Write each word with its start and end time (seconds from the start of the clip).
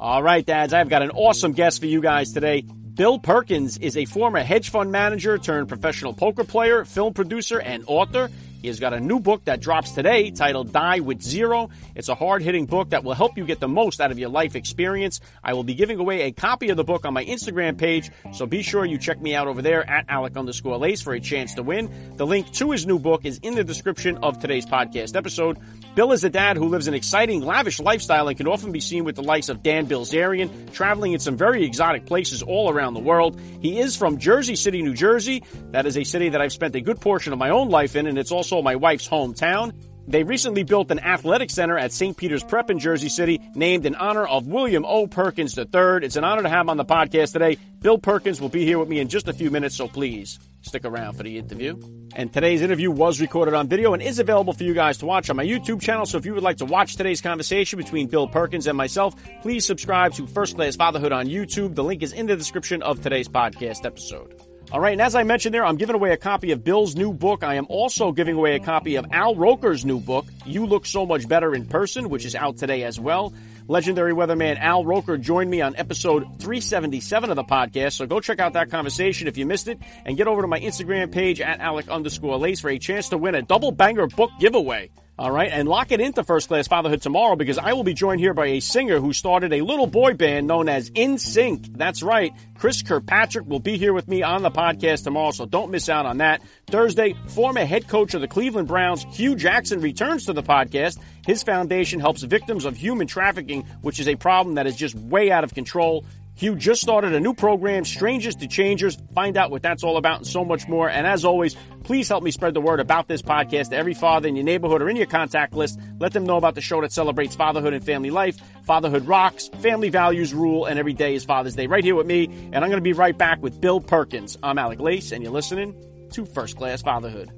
All 0.00 0.22
right, 0.22 0.46
dads, 0.46 0.72
I've 0.72 0.88
got 0.88 1.02
an 1.02 1.10
awesome 1.10 1.50
guest 1.50 1.80
for 1.80 1.86
you 1.86 2.00
guys 2.00 2.30
today. 2.30 2.60
Bill 2.60 3.18
Perkins 3.18 3.78
is 3.78 3.96
a 3.96 4.04
former 4.04 4.38
hedge 4.38 4.70
fund 4.70 4.92
manager 4.92 5.38
turned 5.38 5.68
professional 5.68 6.12
poker 6.12 6.44
player, 6.44 6.84
film 6.84 7.14
producer, 7.14 7.60
and 7.60 7.82
author. 7.88 8.30
He 8.60 8.68
has 8.68 8.80
got 8.80 8.92
a 8.92 9.00
new 9.00 9.20
book 9.20 9.44
that 9.44 9.60
drops 9.60 9.92
today 9.92 10.30
titled 10.30 10.72
Die 10.72 11.00
with 11.00 11.22
Zero. 11.22 11.70
It's 11.94 12.08
a 12.08 12.14
hard 12.14 12.42
hitting 12.42 12.66
book 12.66 12.90
that 12.90 13.04
will 13.04 13.14
help 13.14 13.38
you 13.38 13.44
get 13.44 13.60
the 13.60 13.68
most 13.68 14.00
out 14.00 14.10
of 14.10 14.18
your 14.18 14.30
life 14.30 14.56
experience. 14.56 15.20
I 15.44 15.54
will 15.54 15.62
be 15.62 15.74
giving 15.74 16.00
away 16.00 16.22
a 16.22 16.32
copy 16.32 16.70
of 16.70 16.76
the 16.76 16.84
book 16.84 17.04
on 17.04 17.14
my 17.14 17.24
Instagram 17.24 17.78
page, 17.78 18.10
so 18.32 18.46
be 18.46 18.62
sure 18.62 18.84
you 18.84 18.98
check 18.98 19.20
me 19.20 19.34
out 19.34 19.46
over 19.46 19.62
there 19.62 19.88
at 19.88 20.06
Alec 20.08 20.36
underscore 20.36 20.76
Lace 20.76 21.02
for 21.02 21.14
a 21.14 21.20
chance 21.20 21.54
to 21.54 21.62
win. 21.62 22.16
The 22.16 22.26
link 22.26 22.50
to 22.54 22.72
his 22.72 22.86
new 22.86 22.98
book 22.98 23.24
is 23.24 23.38
in 23.38 23.54
the 23.54 23.64
description 23.64 24.18
of 24.18 24.40
today's 24.40 24.66
podcast 24.66 25.14
episode. 25.14 25.58
Bill 25.94 26.12
is 26.12 26.24
a 26.24 26.30
dad 26.30 26.56
who 26.56 26.68
lives 26.68 26.88
an 26.88 26.94
exciting, 26.94 27.42
lavish 27.42 27.80
lifestyle 27.80 28.28
and 28.28 28.36
can 28.36 28.46
often 28.48 28.72
be 28.72 28.80
seen 28.80 29.04
with 29.04 29.16
the 29.16 29.22
likes 29.22 29.48
of 29.48 29.62
Dan 29.62 29.86
Bilzerian, 29.86 30.72
traveling 30.72 31.12
in 31.12 31.20
some 31.20 31.36
very 31.36 31.64
exotic 31.64 32.06
places 32.06 32.42
all 32.42 32.70
around 32.70 32.94
the 32.94 33.00
world. 33.00 33.40
He 33.60 33.78
is 33.78 33.96
from 33.96 34.18
Jersey 34.18 34.56
City, 34.56 34.82
New 34.82 34.94
Jersey. 34.94 35.44
That 35.70 35.86
is 35.86 35.96
a 35.96 36.04
city 36.04 36.30
that 36.30 36.40
I've 36.40 36.52
spent 36.52 36.74
a 36.74 36.80
good 36.80 37.00
portion 37.00 37.32
of 37.32 37.38
my 37.38 37.50
own 37.50 37.68
life 37.68 37.96
in, 37.96 38.06
and 38.06 38.18
it's 38.18 38.32
also 38.32 38.47
my 38.62 38.76
wife's 38.76 39.08
hometown. 39.08 39.72
They 40.08 40.22
recently 40.22 40.62
built 40.62 40.90
an 40.90 41.00
athletic 41.00 41.50
center 41.50 41.76
at 41.76 41.92
St. 41.92 42.16
Peter's 42.16 42.42
Prep 42.42 42.70
in 42.70 42.78
Jersey 42.78 43.10
City, 43.10 43.42
named 43.54 43.84
in 43.84 43.94
honor 43.94 44.26
of 44.26 44.46
William 44.46 44.86
O. 44.86 45.06
Perkins 45.06 45.56
III. 45.56 46.00
It's 46.02 46.16
an 46.16 46.24
honor 46.24 46.42
to 46.42 46.48
have 46.48 46.62
him 46.62 46.70
on 46.70 46.78
the 46.78 46.84
podcast 46.86 47.34
today. 47.34 47.58
Bill 47.80 47.98
Perkins 47.98 48.40
will 48.40 48.48
be 48.48 48.64
here 48.64 48.78
with 48.78 48.88
me 48.88 49.00
in 49.00 49.08
just 49.08 49.28
a 49.28 49.34
few 49.34 49.50
minutes, 49.50 49.76
so 49.76 49.86
please 49.86 50.38
stick 50.62 50.86
around 50.86 51.14
for 51.14 51.24
the 51.24 51.36
interview. 51.36 51.78
And 52.16 52.32
today's 52.32 52.62
interview 52.62 52.90
was 52.90 53.20
recorded 53.20 53.52
on 53.52 53.68
video 53.68 53.92
and 53.92 54.02
is 54.02 54.18
available 54.18 54.54
for 54.54 54.64
you 54.64 54.72
guys 54.72 54.96
to 54.98 55.06
watch 55.06 55.28
on 55.28 55.36
my 55.36 55.44
YouTube 55.44 55.82
channel. 55.82 56.06
So 56.06 56.16
if 56.16 56.24
you 56.24 56.32
would 56.32 56.42
like 56.42 56.56
to 56.56 56.64
watch 56.64 56.96
today's 56.96 57.20
conversation 57.20 57.76
between 57.76 58.08
Bill 58.08 58.26
Perkins 58.26 58.66
and 58.66 58.78
myself, 58.78 59.14
please 59.42 59.66
subscribe 59.66 60.14
to 60.14 60.26
First 60.26 60.56
Class 60.56 60.74
Fatherhood 60.74 61.12
on 61.12 61.26
YouTube. 61.26 61.74
The 61.74 61.84
link 61.84 62.02
is 62.02 62.14
in 62.14 62.26
the 62.26 62.36
description 62.36 62.82
of 62.82 63.02
today's 63.02 63.28
podcast 63.28 63.84
episode. 63.84 64.47
All 64.70 64.80
right, 64.80 64.92
and 64.92 65.00
as 65.00 65.14
I 65.14 65.22
mentioned 65.22 65.54
there, 65.54 65.64
I'm 65.64 65.78
giving 65.78 65.94
away 65.94 66.12
a 66.12 66.18
copy 66.18 66.50
of 66.50 66.62
Bill's 66.62 66.94
new 66.94 67.14
book. 67.14 67.42
I 67.42 67.54
am 67.54 67.64
also 67.70 68.12
giving 68.12 68.36
away 68.36 68.54
a 68.54 68.60
copy 68.60 68.96
of 68.96 69.06
Al 69.12 69.34
Roker's 69.34 69.82
new 69.82 69.98
book, 69.98 70.26
You 70.44 70.66
Look 70.66 70.84
So 70.84 71.06
Much 71.06 71.26
Better 71.26 71.54
in 71.54 71.64
Person, 71.64 72.10
which 72.10 72.26
is 72.26 72.34
out 72.34 72.58
today 72.58 72.84
as 72.84 73.00
well. 73.00 73.32
Legendary 73.66 74.12
weatherman 74.12 74.58
Al 74.58 74.84
Roker 74.84 75.16
joined 75.16 75.48
me 75.48 75.62
on 75.62 75.74
episode 75.76 76.24
377 76.40 77.30
of 77.30 77.36
the 77.36 77.44
podcast, 77.44 77.94
so 77.94 78.06
go 78.06 78.20
check 78.20 78.40
out 78.40 78.52
that 78.52 78.70
conversation 78.70 79.26
if 79.26 79.38
you 79.38 79.46
missed 79.46 79.68
it, 79.68 79.78
and 80.04 80.18
get 80.18 80.28
over 80.28 80.42
to 80.42 80.48
my 80.48 80.60
Instagram 80.60 81.10
page 81.10 81.40
at 81.40 81.60
Alec 81.60 81.88
underscore 81.88 82.36
Lace 82.36 82.60
for 82.60 82.68
a 82.68 82.78
chance 82.78 83.08
to 83.08 83.16
win 83.16 83.34
a 83.34 83.40
double 83.40 83.72
banger 83.72 84.06
book 84.06 84.30
giveaway. 84.38 84.90
All 85.18 85.32
right, 85.32 85.50
and 85.52 85.68
lock 85.68 85.90
it 85.90 86.00
into 86.00 86.22
First 86.22 86.46
Class 86.46 86.68
Fatherhood 86.68 87.02
tomorrow 87.02 87.34
because 87.34 87.58
I 87.58 87.72
will 87.72 87.82
be 87.82 87.92
joined 87.92 88.20
here 88.20 88.34
by 88.34 88.46
a 88.46 88.60
singer 88.60 89.00
who 89.00 89.12
started 89.12 89.52
a 89.52 89.62
little 89.62 89.88
boy 89.88 90.14
band 90.14 90.46
known 90.46 90.68
as 90.68 90.92
NSYNC. 90.92 91.76
That's 91.76 92.04
right, 92.04 92.32
Chris 92.56 92.82
Kirkpatrick 92.82 93.48
will 93.48 93.58
be 93.58 93.78
here 93.78 93.92
with 93.92 94.06
me 94.06 94.22
on 94.22 94.42
the 94.42 94.50
podcast 94.52 95.02
tomorrow, 95.02 95.32
so 95.32 95.44
don't 95.44 95.72
miss 95.72 95.88
out 95.88 96.06
on 96.06 96.18
that. 96.18 96.40
Thursday, 96.68 97.16
former 97.26 97.64
head 97.64 97.88
coach 97.88 98.14
of 98.14 98.20
the 98.20 98.28
Cleveland 98.28 98.68
Browns, 98.68 99.02
Hue 99.10 99.34
Jackson, 99.34 99.80
returns 99.80 100.26
to 100.26 100.32
the 100.32 100.42
podcast. 100.44 101.00
His 101.26 101.42
foundation 101.42 101.98
helps 101.98 102.22
victims 102.22 102.64
of 102.64 102.76
human 102.76 103.08
trafficking, 103.08 103.62
which 103.82 103.98
is 103.98 104.06
a 104.06 104.14
problem 104.14 104.54
that 104.54 104.68
is 104.68 104.76
just 104.76 104.94
way 104.94 105.32
out 105.32 105.42
of 105.42 105.52
control. 105.52 106.04
Hue 106.38 106.54
just 106.54 106.80
started 106.80 107.14
a 107.14 107.18
new 107.18 107.34
program, 107.34 107.84
Strangers 107.84 108.36
to 108.36 108.46
Changers. 108.46 108.96
Find 109.12 109.36
out 109.36 109.50
what 109.50 109.60
that's 109.60 109.82
all 109.82 109.96
about 109.96 110.18
and 110.18 110.26
so 110.26 110.44
much 110.44 110.68
more. 110.68 110.88
And 110.88 111.04
as 111.04 111.24
always, 111.24 111.56
please 111.82 112.08
help 112.08 112.22
me 112.22 112.30
spread 112.30 112.54
the 112.54 112.60
word 112.60 112.78
about 112.78 113.08
this 113.08 113.22
podcast 113.22 113.70
to 113.70 113.76
every 113.76 113.92
father 113.92 114.28
in 114.28 114.36
your 114.36 114.44
neighborhood 114.44 114.80
or 114.80 114.88
in 114.88 114.94
your 114.94 115.06
contact 115.06 115.52
list. 115.52 115.80
Let 115.98 116.12
them 116.12 116.22
know 116.22 116.36
about 116.36 116.54
the 116.54 116.60
show 116.60 116.80
that 116.82 116.92
celebrates 116.92 117.34
fatherhood 117.34 117.72
and 117.72 117.84
family 117.84 118.10
life. 118.10 118.36
Fatherhood 118.62 119.08
rocks, 119.08 119.48
family 119.62 119.88
values 119.88 120.32
rule, 120.32 120.64
and 120.64 120.78
every 120.78 120.94
day 120.94 121.16
is 121.16 121.24
Father's 121.24 121.56
Day 121.56 121.66
right 121.66 121.82
here 121.82 121.96
with 121.96 122.06
me. 122.06 122.26
And 122.26 122.58
I'm 122.58 122.70
going 122.70 122.74
to 122.74 122.82
be 122.82 122.92
right 122.92 123.18
back 123.18 123.42
with 123.42 123.60
Bill 123.60 123.80
Perkins. 123.80 124.38
I'm 124.40 124.58
Alec 124.58 124.78
Lace, 124.78 125.10
and 125.10 125.24
you're 125.24 125.32
listening 125.32 125.74
to 126.12 126.24
First 126.24 126.56
Class 126.56 126.82
Fatherhood. 126.82 127.32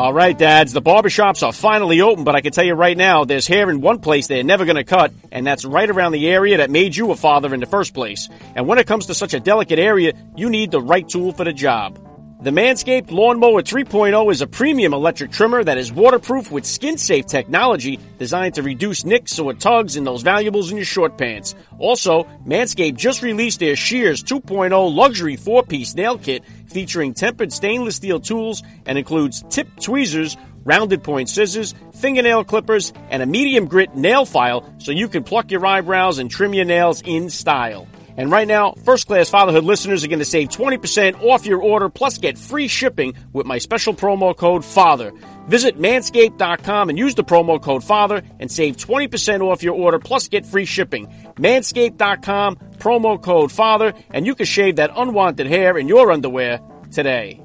All 0.00 0.14
right, 0.14 0.36
dads, 0.36 0.72
the 0.72 0.80
barbershops 0.80 1.46
are 1.46 1.52
finally 1.52 2.00
open, 2.00 2.24
but 2.24 2.34
I 2.34 2.40
can 2.40 2.52
tell 2.52 2.64
you 2.64 2.72
right 2.72 2.96
now, 2.96 3.26
there's 3.26 3.46
hair 3.46 3.68
in 3.68 3.82
one 3.82 3.98
place 3.98 4.28
they're 4.28 4.42
never 4.42 4.64
going 4.64 4.76
to 4.76 4.82
cut, 4.82 5.12
and 5.30 5.46
that's 5.46 5.62
right 5.62 5.90
around 5.90 6.12
the 6.12 6.26
area 6.26 6.56
that 6.56 6.70
made 6.70 6.96
you 6.96 7.10
a 7.10 7.16
father 7.16 7.52
in 7.52 7.60
the 7.60 7.66
first 7.66 7.92
place. 7.92 8.30
And 8.56 8.66
when 8.66 8.78
it 8.78 8.86
comes 8.86 9.04
to 9.08 9.14
such 9.14 9.34
a 9.34 9.40
delicate 9.40 9.78
area, 9.78 10.14
you 10.34 10.48
need 10.48 10.70
the 10.70 10.80
right 10.80 11.06
tool 11.06 11.32
for 11.32 11.44
the 11.44 11.52
job. 11.52 11.98
The 12.42 12.50
Manscaped 12.50 13.10
Lawnmower 13.10 13.60
3.0 13.60 14.32
is 14.32 14.40
a 14.40 14.46
premium 14.46 14.94
electric 14.94 15.30
trimmer 15.30 15.62
that 15.62 15.76
is 15.76 15.92
waterproof 15.92 16.50
with 16.50 16.64
skin-safe 16.64 17.26
technology 17.26 18.00
designed 18.16 18.54
to 18.54 18.62
reduce 18.62 19.04
nicks 19.04 19.38
or 19.38 19.52
tugs 19.52 19.94
in 19.94 20.04
those 20.04 20.22
valuables 20.22 20.70
in 20.70 20.78
your 20.78 20.86
short 20.86 21.18
pants. 21.18 21.54
Also, 21.78 22.24
Manscaped 22.46 22.96
just 22.96 23.20
released 23.20 23.60
their 23.60 23.76
Shears 23.76 24.24
2.0 24.24 24.94
luxury 24.94 25.36
4-piece 25.36 25.94
nail 25.94 26.16
kit 26.16 26.42
featuring 26.66 27.12
tempered 27.12 27.52
stainless 27.52 27.96
steel 27.96 28.18
tools 28.18 28.62
and 28.86 28.96
includes 28.96 29.44
tip 29.50 29.68
tweezers, 29.78 30.38
rounded 30.64 31.04
point 31.04 31.28
scissors, 31.28 31.74
fingernail 31.96 32.44
clippers, 32.44 32.94
and 33.10 33.22
a 33.22 33.26
medium 33.26 33.66
grit 33.66 33.94
nail 33.94 34.24
file 34.24 34.64
so 34.78 34.92
you 34.92 35.08
can 35.08 35.24
pluck 35.24 35.50
your 35.50 35.66
eyebrows 35.66 36.18
and 36.18 36.30
trim 36.30 36.54
your 36.54 36.64
nails 36.64 37.02
in 37.04 37.28
style. 37.28 37.86
And 38.16 38.30
right 38.30 38.46
now, 38.46 38.74
first 38.84 39.06
class 39.06 39.28
fatherhood 39.28 39.64
listeners 39.64 40.04
are 40.04 40.08
going 40.08 40.18
to 40.18 40.24
save 40.24 40.48
20% 40.48 41.22
off 41.22 41.46
your 41.46 41.62
order 41.62 41.88
plus 41.88 42.18
get 42.18 42.36
free 42.36 42.68
shipping 42.68 43.14
with 43.32 43.46
my 43.46 43.58
special 43.58 43.94
promo 43.94 44.36
code 44.36 44.64
FATHER. 44.64 45.12
Visit 45.46 45.78
manscaped.com 45.78 46.88
and 46.90 46.98
use 46.98 47.14
the 47.14 47.24
promo 47.24 47.60
code 47.60 47.82
FATHER 47.84 48.22
and 48.38 48.50
save 48.50 48.76
20% 48.76 49.40
off 49.40 49.62
your 49.62 49.74
order 49.74 49.98
plus 49.98 50.28
get 50.28 50.46
free 50.46 50.64
shipping. 50.64 51.06
Manscaped.com, 51.36 52.56
promo 52.78 53.20
code 53.20 53.50
FATHER, 53.50 53.94
and 54.10 54.26
you 54.26 54.34
can 54.34 54.46
shave 54.46 54.76
that 54.76 54.90
unwanted 54.96 55.46
hair 55.46 55.78
in 55.78 55.88
your 55.88 56.12
underwear 56.12 56.60
today. 56.90 57.40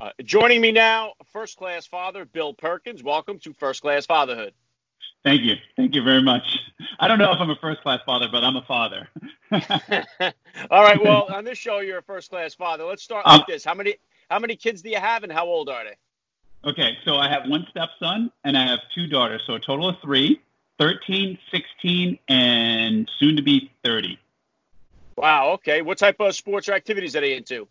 Uh, 0.00 0.10
joining 0.22 0.60
me 0.60 0.72
now, 0.72 1.12
first 1.32 1.56
class 1.56 1.86
father 1.86 2.24
Bill 2.24 2.54
Perkins. 2.54 3.02
Welcome 3.02 3.38
to 3.40 3.52
First 3.54 3.82
Class 3.82 4.06
Fatherhood. 4.06 4.52
Thank 5.24 5.42
you. 5.42 5.54
Thank 5.76 5.94
you 5.94 6.02
very 6.02 6.22
much. 6.22 6.42
I 7.00 7.08
don't 7.08 7.18
know 7.18 7.32
if 7.32 7.40
I'm 7.40 7.48
a 7.48 7.56
first 7.56 7.80
class 7.82 8.00
father, 8.04 8.28
but 8.30 8.44
I'm 8.44 8.56
a 8.56 8.62
father. 8.62 9.08
All 10.70 10.82
right. 10.82 11.02
Well, 11.02 11.26
on 11.32 11.44
this 11.44 11.56
show, 11.56 11.80
you're 11.80 11.98
a 11.98 12.02
first 12.02 12.30
class 12.30 12.54
father. 12.54 12.84
Let's 12.84 13.02
start 13.02 13.24
um, 13.26 13.38
like 13.38 13.46
this. 13.46 13.64
How 13.64 13.74
many 13.74 13.96
how 14.30 14.38
many 14.38 14.54
kids 14.54 14.82
do 14.82 14.90
you 14.90 14.98
have 14.98 15.22
and 15.22 15.32
how 15.32 15.46
old 15.46 15.70
are 15.70 15.84
they? 15.84 15.96
Okay, 16.68 16.96
so 17.04 17.16
I 17.16 17.28
have 17.28 17.48
one 17.48 17.66
stepson 17.70 18.30
and 18.42 18.56
I 18.56 18.66
have 18.66 18.80
two 18.94 19.06
daughters, 19.06 19.42
so 19.46 19.54
a 19.54 19.60
total 19.60 19.88
of 19.88 19.96
three 20.02 20.40
13, 20.78 21.38
16, 21.50 22.18
and 22.28 23.10
soon 23.18 23.36
to 23.36 23.42
be 23.42 23.70
30. 23.84 24.18
Wow, 25.16 25.52
okay. 25.52 25.82
What 25.82 25.98
type 25.98 26.16
of 26.20 26.34
sports 26.34 26.68
or 26.68 26.72
activities 26.72 27.14
are 27.14 27.20
they 27.20 27.36
into? 27.36 27.68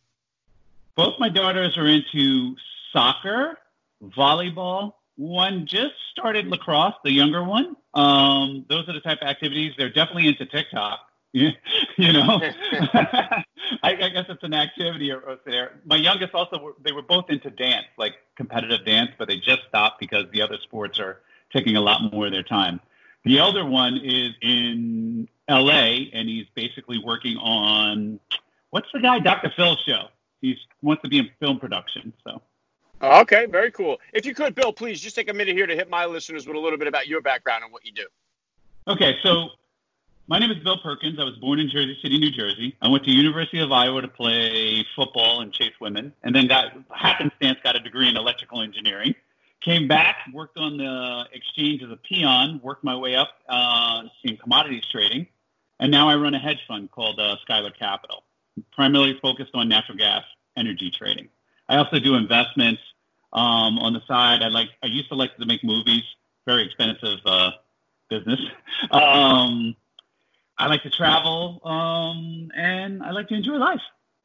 Both 0.95 1.19
my 1.19 1.29
daughters 1.29 1.77
are 1.77 1.87
into 1.87 2.55
soccer, 2.93 3.57
volleyball, 4.01 4.93
one 5.15 5.65
just 5.65 5.93
started 6.11 6.47
lacrosse, 6.47 6.95
the 7.03 7.11
younger 7.11 7.43
one. 7.43 7.75
Um, 7.93 8.65
those 8.69 8.87
are 8.89 8.93
the 8.93 9.01
type 9.01 9.19
of 9.21 9.27
activities. 9.27 9.73
They're 9.77 9.89
definitely 9.89 10.27
into 10.27 10.45
TikTok. 10.45 10.99
you 11.33 11.51
know, 11.97 12.39
I, 12.93 13.43
I, 13.81 14.09
guess 14.09 14.25
it's 14.29 14.43
an 14.43 14.53
activity 14.53 15.11
or 15.11 15.39
there. 15.47 15.79
My 15.83 15.95
youngest 15.95 16.35
also, 16.35 16.75
they 16.83 16.91
were 16.91 17.01
both 17.01 17.25
into 17.29 17.49
dance, 17.49 17.87
like 17.97 18.13
competitive 18.35 18.85
dance, 18.85 19.09
but 19.17 19.27
they 19.27 19.37
just 19.37 19.61
stopped 19.67 19.99
because 19.99 20.25
the 20.31 20.43
other 20.43 20.59
sports 20.61 20.99
are 20.99 21.21
taking 21.51 21.75
a 21.75 21.81
lot 21.81 22.13
more 22.13 22.27
of 22.27 22.31
their 22.31 22.43
time. 22.43 22.79
The 23.25 23.39
elder 23.39 23.65
one 23.65 23.97
is 23.97 24.33
in 24.43 25.27
LA 25.49 26.09
and 26.13 26.29
he's 26.29 26.45
basically 26.53 26.99
working 27.03 27.37
on 27.37 28.19
what's 28.69 28.87
the 28.93 28.99
guy, 28.99 29.17
Dr. 29.17 29.51
Phil's 29.55 29.81
show. 29.87 30.09
He 30.39 30.55
wants 30.83 31.01
to 31.01 31.09
be 31.09 31.17
in 31.17 31.29
film 31.39 31.59
production. 31.59 32.13
So 32.23 32.43
Okay, 33.03 33.47
very 33.47 33.69
cool. 33.69 33.99
If 34.13 34.25
you 34.25 34.33
could, 34.33 34.55
Bill, 34.55 34.71
please 34.71 35.01
just 35.01 35.13
take 35.15 35.29
a 35.29 35.33
minute 35.33 35.55
here 35.57 35.67
to 35.67 35.75
hit 35.75 35.89
my 35.89 36.05
listeners 36.05 36.47
with 36.47 36.55
a 36.55 36.59
little 36.59 36.77
bit 36.79 36.87
about 36.87 37.05
your 37.05 37.21
background 37.21 37.63
and 37.65 37.73
what 37.73 37.85
you 37.85 37.91
do. 37.91 38.05
Okay, 38.87 39.17
so 39.23 39.49
My 40.25 40.39
name 40.39 40.51
is 40.51 40.63
Bill 40.63 40.77
Perkins. 40.77 41.19
I 41.19 41.25
was 41.25 41.35
born 41.35 41.59
in 41.59 41.69
Jersey 41.69 41.97
City, 42.01 42.17
New 42.17 42.31
Jersey. 42.31 42.77
I 42.81 42.87
went 42.87 43.03
to 43.03 43.11
University 43.11 43.59
of 43.59 43.73
Iowa 43.73 44.01
to 44.01 44.07
play 44.07 44.85
football 44.95 45.41
and 45.41 45.51
chase 45.51 45.73
women, 45.81 46.13
and 46.23 46.33
then 46.33 46.47
got 46.47 46.71
happenstance 46.91 47.59
got 47.61 47.75
a 47.75 47.81
degree 47.81 48.07
in 48.07 48.15
electrical 48.15 48.61
engineering. 48.61 49.15
Came 49.59 49.85
back, 49.85 50.15
worked 50.33 50.57
on 50.57 50.77
the 50.77 51.25
exchange 51.33 51.83
as 51.83 51.91
a 51.91 51.97
peon, 51.97 52.61
worked 52.63 52.85
my 52.85 52.95
way 52.95 53.15
up 53.15 53.31
uh, 53.49 54.03
in 54.23 54.37
commodities 54.37 54.85
trading, 54.89 55.27
and 55.81 55.91
now 55.91 56.07
I 56.07 56.15
run 56.15 56.35
a 56.35 56.39
hedge 56.39 56.61
fund 56.69 56.89
called 56.89 57.19
uh, 57.19 57.35
Skylar 57.45 57.77
Capital, 57.77 58.23
primarily 58.71 59.19
focused 59.21 59.51
on 59.53 59.67
natural 59.67 59.97
gas 59.97 60.23
energy 60.55 60.89
trading. 60.89 61.27
I 61.67 61.77
also 61.77 61.99
do 61.99 62.15
investments 62.15 62.81
um, 63.33 63.79
on 63.79 63.93
the 63.93 64.01
side. 64.07 64.41
I 64.41 64.47
like. 64.47 64.69
I 64.81 64.87
used 64.87 65.09
to 65.09 65.15
like 65.15 65.35
to 65.37 65.45
make 65.45 65.63
movies. 65.63 66.03
Very 66.45 66.65
expensive 66.65 67.19
uh, 67.25 67.51
business. 68.09 68.39
Um, 68.91 69.75
I 70.57 70.67
like 70.67 70.83
to 70.83 70.89
travel, 70.89 71.61
um, 71.63 72.51
and 72.55 73.01
I 73.01 73.11
like 73.11 73.29
to 73.29 73.33
enjoy 73.33 73.53
life. 73.53 73.79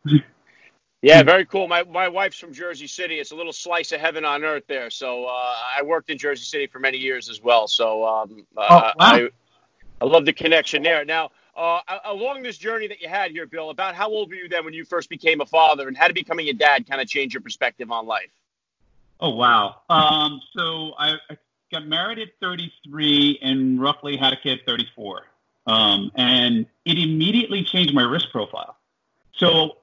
yeah, 1.03 1.23
very 1.23 1.47
cool. 1.47 1.69
My 1.69 1.85
my 1.85 2.09
wife's 2.09 2.39
from 2.39 2.53
Jersey 2.53 2.89
City. 2.89 3.21
It's 3.21 3.31
a 3.31 3.37
little 3.37 3.53
slice 3.53 3.93
of 3.93 4.01
heaven 4.01 4.25
on 4.25 4.45
earth 4.45 4.65
there. 4.69 4.91
So 4.91 5.27
uh, 5.27 5.55
I 5.79 5.83
worked 5.85 6.11
in 6.11 6.19
Jersey 6.19 6.45
City 6.45 6.67
for 6.67 6.81
many 6.81 6.99
years 6.99 7.31
as 7.31 7.41
well. 7.41 7.69
So 7.69 8.05
um, 8.05 8.47
uh, 8.57 8.67
oh, 8.69 8.75
wow. 8.75 8.93
I 8.99 9.29
I 10.01 10.05
love 10.05 10.27
the 10.27 10.33
connection 10.33 10.83
there. 10.83 11.05
Now, 11.05 11.31
uh, 11.57 11.81
along 12.05 12.43
this 12.43 12.59
journey 12.59 12.89
that 12.89 13.01
you 13.01 13.09
had 13.09 13.31
here, 13.31 13.47
Bill, 13.47 13.71
about 13.71 13.95
how 13.95 14.09
old 14.09 14.29
were 14.29 14.37
you 14.37 14.49
then 14.49 14.65
when 14.65 14.75
you 14.75 14.85
first 14.85 15.09
became 15.09 15.41
a 15.41 15.47
father, 15.47 15.89
and 15.89 15.97
how 15.97 16.09
did 16.09 16.15
becoming 16.15 16.49
a 16.49 16.53
dad 16.53 16.89
kind 16.89 17.01
of 17.01 17.09
change 17.09 17.33
your 17.33 17.43
perspective 17.43 17.91
on 17.91 18.07
life? 18.07 18.31
Oh 19.21 19.31
wow! 19.31 19.83
Um, 19.89 20.41
so 20.57 20.93
I, 20.99 21.17
I 21.31 21.37
got 21.73 21.87
married 21.87 22.19
at 22.19 22.29
33 22.41 23.39
and 23.43 23.81
roughly 23.81 24.17
had 24.17 24.33
a 24.33 24.37
kid 24.37 24.61
at 24.61 24.67
34. 24.67 25.23
Um, 25.67 26.11
and 26.15 26.67
it 26.85 26.99
immediately 26.99 27.63
changed 27.63 27.95
my 27.95 28.03
risk 28.03 28.31
profile. 28.31 28.77
So 29.35 29.77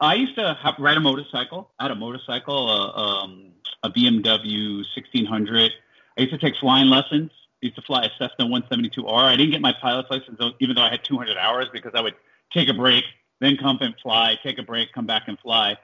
I 0.00 0.14
used 0.14 0.34
to 0.36 0.58
have, 0.60 0.74
ride 0.78 0.96
a 0.96 1.00
motorcycle. 1.00 1.70
I 1.78 1.84
had 1.84 1.92
a 1.92 1.94
motorcycle, 1.94 2.68
uh, 2.68 3.00
um, 3.00 3.52
a 3.82 3.90
BMW 3.90 4.78
1600. 4.78 5.72
I 6.18 6.20
used 6.20 6.32
to 6.32 6.38
take 6.38 6.56
flying 6.56 6.88
lessons. 6.88 7.30
I 7.62 7.66
used 7.66 7.76
to 7.76 7.82
fly 7.82 8.04
a 8.04 8.10
Cessna 8.18 8.46
172R. 8.46 9.08
I 9.08 9.36
didn't 9.36 9.52
get 9.52 9.60
my 9.60 9.74
pilot's 9.80 10.10
license, 10.10 10.40
even 10.58 10.74
though 10.74 10.82
I 10.82 10.90
had 10.90 11.04
200 11.04 11.36
hours, 11.36 11.66
because 11.72 11.92
I 11.94 12.00
would 12.00 12.14
take 12.52 12.68
a 12.68 12.74
break, 12.74 13.04
then 13.40 13.56
come 13.56 13.78
and 13.80 13.94
fly, 14.02 14.36
take 14.42 14.58
a 14.58 14.62
break, 14.62 14.92
come 14.92 15.06
back 15.06 15.24
and 15.28 15.38
fly. 15.38 15.76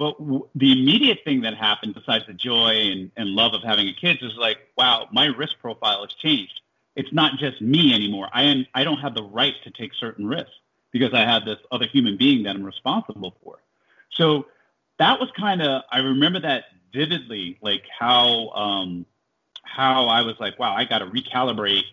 But 0.00 0.18
w- 0.18 0.48
the 0.56 0.72
immediate 0.72 1.20
thing 1.24 1.42
that 1.42 1.54
happened, 1.54 1.94
besides 1.94 2.24
the 2.26 2.32
joy 2.32 2.90
and, 2.90 3.12
and 3.16 3.30
love 3.30 3.54
of 3.54 3.62
having 3.62 3.88
a 3.88 3.94
kid, 3.94 4.18
is 4.20 4.34
like, 4.36 4.58
wow, 4.76 5.08
my 5.12 5.26
risk 5.26 5.60
profile 5.60 6.00
has 6.00 6.12
changed 6.14 6.60
it's 6.96 7.12
not 7.12 7.38
just 7.38 7.60
me 7.60 7.94
anymore. 7.94 8.28
I 8.32 8.44
am 8.44 8.66
I 8.74 8.84
don't 8.84 8.98
have 8.98 9.14
the 9.14 9.22
right 9.22 9.54
to 9.64 9.70
take 9.70 9.94
certain 9.94 10.26
risks 10.26 10.52
because 10.92 11.14
I 11.14 11.20
have 11.20 11.44
this 11.44 11.58
other 11.70 11.86
human 11.86 12.16
being 12.16 12.42
that 12.44 12.56
I'm 12.56 12.64
responsible 12.64 13.36
for. 13.42 13.58
So 14.10 14.46
that 14.98 15.20
was 15.20 15.30
kind 15.38 15.62
of 15.62 15.82
I 15.90 15.98
remember 15.98 16.40
that 16.40 16.64
vividly, 16.92 17.58
like 17.62 17.84
how 17.98 18.50
um, 18.50 19.06
how 19.62 20.06
I 20.06 20.22
was 20.22 20.34
like, 20.40 20.58
wow, 20.58 20.74
I 20.74 20.84
got 20.84 20.98
to 20.98 21.06
recalibrate 21.06 21.84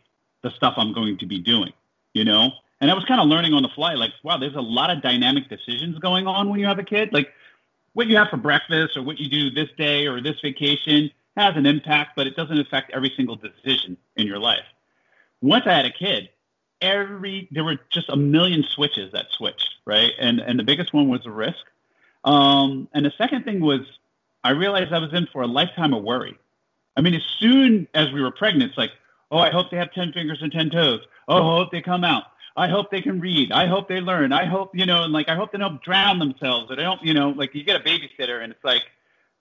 the 0.42 0.52
stuff 0.52 0.74
I'm 0.78 0.94
going 0.94 1.18
to 1.20 1.26
be 1.26 1.40
doing, 1.40 1.74
you 2.14 2.26
know. 2.26 2.52
And 2.80 2.92
I 2.92 2.94
was 2.94 3.06
kind 3.06 3.20
of 3.20 3.28
learning 3.28 3.54
on 3.54 3.64
the 3.64 3.70
fly, 3.70 3.96
like, 3.96 4.12
wow, 4.24 4.38
there's 4.38 4.56
a 4.56 4.62
lot 4.62 4.92
of 4.92 5.02
dynamic 5.02 5.50
decisions 5.50 5.98
going 5.98 6.28
on 6.28 6.48
when 6.50 6.60
you 6.60 6.68
have 6.68 6.78
a 6.78 6.84
kid. 6.84 7.12
Like 7.12 7.34
what 7.98 8.08
you 8.08 8.16
have 8.18 8.30
for 8.30 8.38
breakfast 8.38 8.96
or 8.96 9.02
what 9.02 9.20
you 9.20 9.30
do 9.30 9.50
this 9.50 9.70
day 9.78 10.08
or 10.08 10.22
this 10.22 10.40
vacation 10.42 11.10
has 11.36 11.56
an 11.56 11.66
impact, 11.66 12.12
but 12.16 12.28
it 12.28 12.36
doesn't 12.36 12.60
affect 12.60 12.92
every 12.92 13.12
single 13.16 13.36
decision 13.36 13.98
in 14.16 14.28
your 14.28 14.40
life 14.40 14.66
once 15.42 15.66
I 15.66 15.74
had 15.74 15.86
a 15.86 15.92
kid, 15.92 16.30
every 16.82 17.48
there 17.52 17.64
were 17.64 17.80
just 17.92 18.10
a 18.10 18.16
million 18.16 18.64
switches 18.64 19.12
that 19.14 19.28
switched, 19.32 19.70
right? 19.86 20.12
And 20.20 20.40
and 20.40 20.60
the 20.60 20.64
biggest 20.64 20.94
one 20.94 21.10
was 21.10 21.22
the 21.24 21.32
risk. 21.32 21.66
Um, 22.24 22.90
and 22.94 23.06
the 23.06 23.14
second 23.18 23.44
thing 23.44 23.60
was 23.60 23.82
I 24.44 24.52
realized 24.52 24.94
I 24.94 25.00
was 25.00 25.14
in 25.14 25.28
for 25.32 25.42
a 25.42 25.48
lifetime 25.48 25.94
of 25.94 26.04
worry. 26.04 26.38
I 26.96 27.02
mean, 27.02 27.14
as 27.14 27.24
soon 27.40 27.88
as 27.94 28.12
we 28.12 28.22
were 28.22 28.32
pregnant, 28.32 28.72
it's 28.72 28.78
like, 28.78 28.92
oh, 29.32 29.38
I 29.38 29.52
hope 29.52 29.70
they 29.70 29.78
have 29.78 29.92
ten 29.94 30.12
fingers 30.12 30.40
and 30.42 30.52
ten 30.52 30.70
toes. 30.70 31.02
Oh, 31.28 31.38
I 31.38 31.58
hope 31.58 31.72
they 31.72 31.82
come 31.82 32.04
out. 32.04 32.24
I 32.58 32.68
hope 32.68 32.90
they 32.90 33.02
can 33.02 33.20
read. 33.20 33.52
I 33.52 33.68
hope 33.68 33.88
they 33.88 34.02
learn. 34.02 34.34
I 34.34 34.46
hope 34.46 34.76
you 34.76 34.88
know, 34.88 35.04
and 35.04 35.14
like 35.14 35.30
I 35.30 35.36
hope 35.36 35.52
they 35.52 35.60
don't 35.60 35.82
drown 35.84 36.18
themselves. 36.18 36.72
Or 36.72 36.76
they 36.76 36.82
don't, 36.82 37.02
you 37.04 37.14
know, 37.14 37.30
like 37.30 37.54
you 37.54 37.64
get 37.64 37.80
a 37.80 37.84
babysitter, 37.84 38.44
and 38.44 38.52
it's 38.52 38.64
like 38.64 38.82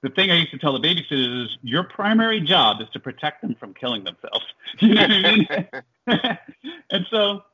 the 0.02 0.10
thing 0.10 0.30
I 0.30 0.36
used 0.36 0.50
to 0.52 0.58
tell 0.58 0.78
the 0.78 0.86
babysitters 0.86 1.44
is 1.46 1.58
your 1.62 1.82
primary 1.82 2.40
job 2.40 2.82
is 2.82 2.88
to 2.90 3.00
protect 3.00 3.40
them 3.40 3.56
from 3.58 3.74
killing 3.74 4.04
themselves. 4.04 4.44
You 4.80 4.94
know 4.94 5.02
what 5.02 5.10
I 5.10 5.22
mean? 5.22 6.38
and 6.90 7.06
so, 7.08 7.44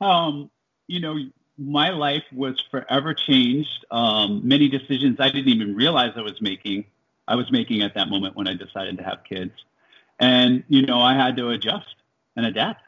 um, 0.00 0.48
you 0.86 1.00
know, 1.00 1.18
my 1.58 1.90
life 1.90 2.22
was 2.32 2.62
forever 2.70 3.14
changed. 3.14 3.84
Um, 3.90 4.46
many 4.46 4.68
decisions 4.68 5.18
I 5.18 5.30
didn't 5.30 5.48
even 5.48 5.74
realize 5.74 6.12
I 6.14 6.20
was 6.20 6.40
making, 6.40 6.84
I 7.26 7.34
was 7.34 7.50
making 7.50 7.82
at 7.82 7.94
that 7.94 8.08
moment 8.08 8.36
when 8.36 8.46
I 8.46 8.54
decided 8.54 8.98
to 8.98 9.02
have 9.02 9.24
kids. 9.28 9.52
And, 10.20 10.62
you 10.68 10.86
know, 10.86 11.00
I 11.00 11.14
had 11.14 11.36
to 11.38 11.48
adjust 11.48 11.96
and 12.36 12.46
adapt 12.46 12.82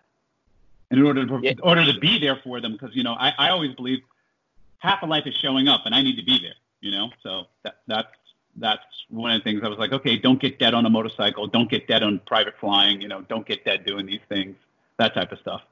in 0.91 1.03
order 1.03 1.27
to, 1.27 1.41
yeah. 1.43 1.53
in 1.53 1.61
order 1.61 1.91
to 1.93 1.99
be 1.99 2.19
there 2.19 2.37
for 2.43 2.61
them. 2.61 2.73
Because, 2.73 2.95
you 2.95 3.03
know, 3.03 3.15
I, 3.15 3.33
I 3.39 3.51
always 3.51 3.75
believe 3.75 4.01
half 4.79 5.03
of 5.03 5.09
life 5.09 5.27
is 5.27 5.35
showing 5.35 5.69
up 5.69 5.83
and 5.87 5.95
I 5.95 6.03
need 6.03 6.17
to 6.17 6.25
be 6.25 6.39
there, 6.39 6.55
you 6.81 6.91
know? 6.91 7.11
So 7.23 7.45
that, 7.63 7.81
that's, 7.87 8.09
that's 8.57 8.85
one 9.09 9.33
of 9.33 9.41
the 9.41 9.45
things 9.45 9.63
I 9.65 9.69
was 9.69 9.79
like, 9.79 9.93
okay, 9.93 10.17
don't 10.17 10.41
get 10.41 10.59
dead 10.59 10.75
on 10.75 10.87
a 10.87 10.91
motorcycle, 10.91 11.47
don't 11.47 11.71
get 11.71 11.89
dead 11.89 12.03
on 12.03 12.21
private 12.27 12.55
flying, 12.61 13.01
you 13.01 13.09
know, 13.09 13.23
don't 13.23 13.47
get 13.47 13.65
dead 13.65 13.85
doing 13.85 14.07
these 14.07 14.21
things, 14.29 14.57
that 14.99 15.15
type 15.15 15.33
of 15.33 15.39
stuff. 15.41 15.63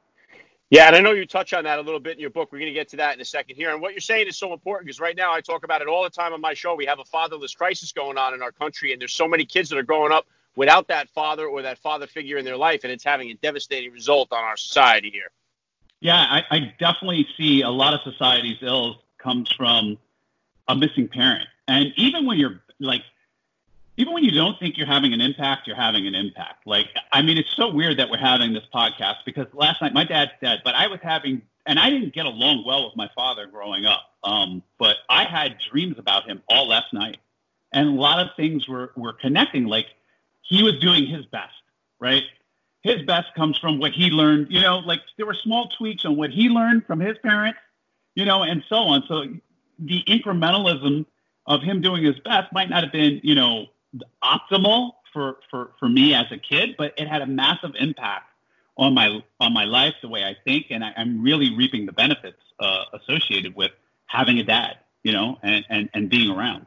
Yeah, 0.70 0.86
and 0.86 0.96
I 0.96 1.00
know 1.00 1.12
you 1.12 1.26
touch 1.26 1.52
on 1.52 1.64
that 1.64 1.78
a 1.78 1.82
little 1.82 2.00
bit 2.00 2.14
in 2.14 2.18
your 2.18 2.30
book. 2.30 2.50
We're 2.50 2.58
going 2.58 2.70
to 2.70 2.74
get 2.74 2.88
to 2.88 2.96
that 2.96 3.14
in 3.14 3.20
a 3.20 3.26
second 3.26 3.56
here. 3.56 3.72
And 3.72 3.82
what 3.82 3.92
you're 3.92 4.00
saying 4.00 4.26
is 4.26 4.38
so 4.38 4.54
important 4.54 4.86
because 4.86 5.00
right 5.00 5.14
now 5.14 5.30
I 5.30 5.42
talk 5.42 5.64
about 5.64 5.82
it 5.82 5.86
all 5.86 6.02
the 6.02 6.08
time 6.08 6.32
on 6.32 6.40
my 6.40 6.54
show. 6.54 6.74
We 6.74 6.86
have 6.86 6.98
a 6.98 7.04
fatherless 7.04 7.54
crisis 7.54 7.92
going 7.92 8.16
on 8.16 8.32
in 8.32 8.40
our 8.40 8.52
country, 8.52 8.92
and 8.92 9.00
there's 9.00 9.12
so 9.12 9.28
many 9.28 9.44
kids 9.44 9.68
that 9.68 9.76
are 9.76 9.82
growing 9.82 10.12
up 10.12 10.26
without 10.56 10.88
that 10.88 11.08
father 11.10 11.46
or 11.46 11.62
that 11.62 11.78
father 11.78 12.06
figure 12.06 12.38
in 12.38 12.44
their 12.44 12.56
life, 12.56 12.80
and 12.84 12.92
it's 12.92 13.04
having 13.04 13.30
a 13.30 13.34
devastating 13.34 13.92
result 13.92 14.32
on 14.32 14.42
our 14.42 14.56
society 14.56 15.10
here. 15.10 15.30
Yeah, 16.00 16.16
I, 16.16 16.42
I 16.50 16.74
definitely 16.78 17.26
see 17.36 17.62
a 17.62 17.70
lot 17.70 17.94
of 17.94 18.00
society's 18.02 18.58
ills 18.60 18.96
comes 19.18 19.50
from 19.52 19.98
a 20.68 20.74
missing 20.74 21.08
parent. 21.08 21.46
And 21.68 21.92
even 21.96 22.26
when 22.26 22.38
you're 22.38 22.60
like 22.80 23.02
even 23.96 24.14
when 24.14 24.24
you 24.24 24.30
don't 24.30 24.58
think 24.58 24.78
you're 24.78 24.86
having 24.86 25.12
an 25.12 25.20
impact, 25.20 25.66
you're 25.66 25.76
having 25.76 26.06
an 26.06 26.14
impact. 26.14 26.66
Like, 26.66 26.88
I 27.12 27.20
mean, 27.20 27.36
it's 27.36 27.54
so 27.54 27.70
weird 27.70 27.98
that 27.98 28.08
we're 28.08 28.16
having 28.16 28.52
this 28.52 28.64
podcast 28.74 29.16
because 29.26 29.46
last 29.52 29.82
night 29.82 29.92
my 29.92 30.04
dad's 30.04 30.32
dead, 30.40 30.62
but 30.64 30.74
I 30.74 30.86
was 30.86 30.98
having, 31.02 31.42
and 31.66 31.78
I 31.78 31.90
didn't 31.90 32.14
get 32.14 32.24
along 32.24 32.64
well 32.66 32.86
with 32.86 32.96
my 32.96 33.10
father 33.14 33.46
growing 33.46 33.84
up. 33.84 34.10
Um, 34.24 34.62
but 34.78 34.96
I 35.10 35.24
had 35.24 35.56
dreams 35.70 35.98
about 35.98 36.26
him 36.26 36.42
all 36.48 36.68
last 36.68 36.92
night, 36.92 37.18
and 37.72 37.88
a 37.88 37.92
lot 37.92 38.18
of 38.18 38.28
things 38.36 38.66
were 38.68 38.92
were 38.96 39.12
connecting. 39.12 39.66
Like, 39.66 39.86
he 40.42 40.62
was 40.62 40.78
doing 40.80 41.06
his 41.06 41.24
best, 41.26 41.54
right? 42.00 42.22
His 42.82 43.02
best 43.02 43.28
comes 43.34 43.58
from 43.58 43.78
what 43.78 43.92
he 43.92 44.10
learned. 44.10 44.48
You 44.50 44.60
know, 44.60 44.78
like 44.78 45.00
there 45.16 45.26
were 45.26 45.34
small 45.34 45.68
tweaks 45.68 46.04
on 46.04 46.16
what 46.16 46.30
he 46.30 46.48
learned 46.48 46.86
from 46.86 47.00
his 47.00 47.16
parents, 47.18 47.58
you 48.14 48.24
know, 48.24 48.42
and 48.42 48.62
so 48.68 48.76
on. 48.76 49.04
So 49.08 49.24
the 49.78 50.02
incrementalism 50.04 51.06
of 51.46 51.62
him 51.62 51.80
doing 51.80 52.04
his 52.04 52.18
best 52.20 52.52
might 52.52 52.70
not 52.70 52.82
have 52.82 52.92
been, 52.92 53.20
you 53.22 53.34
know, 53.34 53.66
optimal 54.22 54.92
for, 55.12 55.38
for, 55.50 55.72
for 55.78 55.88
me 55.88 56.14
as 56.14 56.26
a 56.30 56.38
kid, 56.38 56.76
but 56.76 56.94
it 56.96 57.08
had 57.08 57.22
a 57.22 57.26
massive 57.26 57.72
impact 57.78 58.28
on 58.76 58.94
my 58.94 59.22
on 59.38 59.52
my 59.52 59.64
life, 59.64 59.94
the 60.00 60.08
way 60.08 60.24
I 60.24 60.34
think, 60.44 60.66
and 60.70 60.82
I, 60.82 60.92
am 60.96 61.22
really 61.22 61.54
reaping 61.54 61.84
the 61.84 61.92
benefits 61.92 62.38
uh, 62.58 62.84
associated 62.94 63.54
with 63.54 63.70
having 64.06 64.38
a 64.38 64.44
dad, 64.44 64.78
you 65.02 65.12
know, 65.12 65.38
and, 65.42 65.64
and, 65.68 65.90
and 65.92 66.08
being 66.08 66.30
around. 66.30 66.66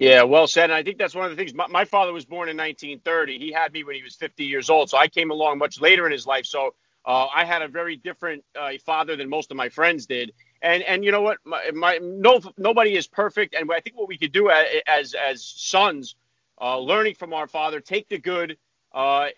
Yeah, 0.00 0.22
well 0.22 0.46
said. 0.46 0.70
And 0.70 0.72
I 0.72 0.82
think 0.82 0.96
that's 0.96 1.14
one 1.14 1.26
of 1.26 1.30
the 1.30 1.36
things. 1.36 1.54
My, 1.54 1.66
my, 1.68 1.84
father 1.84 2.14
was 2.14 2.24
born 2.24 2.48
in 2.48 2.56
1930. 2.56 3.38
He 3.38 3.52
had 3.52 3.70
me 3.72 3.84
when 3.84 3.96
he 3.96 4.02
was 4.02 4.16
50 4.16 4.44
years 4.44 4.70
old, 4.70 4.88
so 4.88 4.96
I 4.96 5.08
came 5.08 5.30
along 5.30 5.58
much 5.58 5.78
later 5.78 6.06
in 6.06 6.12
his 6.12 6.26
life. 6.26 6.46
So 6.46 6.74
uh, 7.04 7.26
I 7.26 7.44
had 7.44 7.62
a 7.62 7.68
very 7.68 7.96
different 7.96 8.42
uh, 8.58 8.70
father 8.86 9.14
than 9.14 9.28
most 9.28 9.50
of 9.50 9.58
my 9.58 9.68
friends 9.68 10.06
did. 10.06 10.32
And 10.62 10.82
and 10.84 11.04
you 11.04 11.12
know 11.12 11.22
what? 11.22 11.38
My, 11.44 11.70
my 11.74 11.98
no 12.02 12.40
nobody 12.58 12.96
is 12.96 13.08
perfect, 13.08 13.54
and 13.54 13.70
I 13.72 13.80
think 13.80 13.96
what 13.96 14.08
we 14.08 14.18
could 14.18 14.32
do 14.32 14.50
as 14.50 15.14
as 15.14 15.44
sons, 15.44 16.16
uh, 16.60 16.78
learning 16.78 17.16
from 17.16 17.34
our 17.34 17.46
father, 17.46 17.80
take 17.80 18.08
the 18.08 18.18
good, 18.18 18.58
uh, 18.92 19.28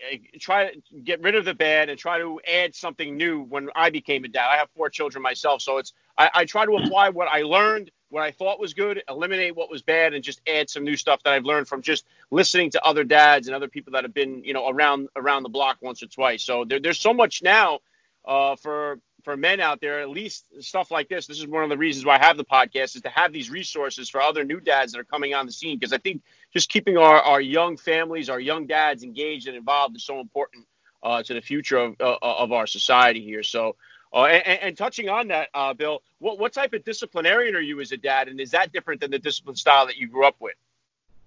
try 0.40 0.70
to 0.70 1.00
get 1.04 1.20
rid 1.20 1.34
of 1.34 1.44
the 1.44 1.54
bad, 1.54 1.88
and 1.90 1.98
try 1.98 2.18
to 2.18 2.40
add 2.50 2.74
something 2.74 3.16
new. 3.16 3.42
When 3.42 3.68
I 3.74 3.90
became 3.90 4.24
a 4.24 4.28
dad, 4.28 4.48
I 4.50 4.56
have 4.56 4.68
four 4.76 4.88
children 4.88 5.22
myself, 5.22 5.62
so 5.62 5.78
it's 5.78 5.92
I, 6.16 6.30
I 6.34 6.44
try 6.44 6.64
to 6.64 6.72
apply 6.72 7.10
what 7.10 7.28
I 7.28 7.42
learned, 7.42 7.90
what 8.08 8.22
I 8.22 8.30
thought 8.30 8.60
was 8.60 8.74
good, 8.74 9.02
eliminate 9.08 9.54
what 9.54 9.70
was 9.70 9.82
bad, 9.82 10.14
and 10.14 10.24
just 10.24 10.40
add 10.48 10.70
some 10.70 10.84
new 10.84 10.96
stuff 10.96 11.22
that 11.24 11.32
I've 11.32 11.44
learned 11.44 11.68
from 11.68 11.82
just 11.82 12.06
listening 12.30 12.70
to 12.70 12.84
other 12.84 13.04
dads 13.04 13.46
and 13.46 13.54
other 13.54 13.68
people 13.68 13.92
that 13.92 14.04
have 14.04 14.14
been 14.14 14.42
you 14.44 14.54
know 14.54 14.68
around 14.68 15.08
around 15.16 15.42
the 15.42 15.50
block 15.50 15.78
once 15.80 16.02
or 16.02 16.06
twice. 16.06 16.42
So 16.42 16.64
there, 16.64 16.80
there's 16.80 17.00
so 17.00 17.12
much 17.12 17.42
now 17.42 17.80
uh, 18.24 18.56
for 18.56 19.00
for 19.22 19.36
men 19.36 19.60
out 19.60 19.80
there, 19.80 20.00
at 20.00 20.10
least 20.10 20.46
stuff 20.60 20.90
like 20.90 21.08
this. 21.08 21.26
This 21.26 21.38
is 21.38 21.46
one 21.46 21.62
of 21.62 21.70
the 21.70 21.76
reasons 21.76 22.04
why 22.04 22.18
I 22.18 22.24
have 22.24 22.36
the 22.36 22.44
podcast 22.44 22.96
is 22.96 23.02
to 23.02 23.08
have 23.08 23.32
these 23.32 23.50
resources 23.50 24.08
for 24.08 24.20
other 24.20 24.44
new 24.44 24.60
dads 24.60 24.92
that 24.92 25.00
are 25.00 25.04
coming 25.04 25.34
on 25.34 25.46
the 25.46 25.52
scene. 25.52 25.78
Because 25.78 25.92
I 25.92 25.98
think 25.98 26.22
just 26.52 26.68
keeping 26.68 26.96
our, 26.96 27.20
our 27.20 27.40
young 27.40 27.76
families, 27.76 28.28
our 28.28 28.40
young 28.40 28.66
dads 28.66 29.02
engaged 29.02 29.48
and 29.48 29.56
involved 29.56 29.96
is 29.96 30.04
so 30.04 30.20
important 30.20 30.66
uh, 31.02 31.22
to 31.22 31.34
the 31.34 31.40
future 31.40 31.78
of, 31.78 31.96
uh, 32.00 32.16
of 32.22 32.52
our 32.52 32.66
society 32.66 33.22
here. 33.22 33.42
So, 33.42 33.76
Oh, 34.14 34.26
and, 34.26 34.60
and, 34.60 34.76
touching 34.76 35.08
on 35.08 35.28
that, 35.28 35.48
uh, 35.54 35.72
Bill, 35.72 36.02
what, 36.18 36.38
what 36.38 36.52
type 36.52 36.74
of 36.74 36.84
disciplinarian 36.84 37.56
are 37.56 37.60
you 37.60 37.80
as 37.80 37.92
a 37.92 37.96
dad, 37.96 38.28
and 38.28 38.38
is 38.40 38.50
that 38.50 38.70
different 38.70 39.00
than 39.00 39.10
the 39.10 39.18
discipline 39.18 39.56
style 39.56 39.86
that 39.86 39.96
you 39.96 40.06
grew 40.06 40.26
up 40.26 40.36
with? 40.38 40.54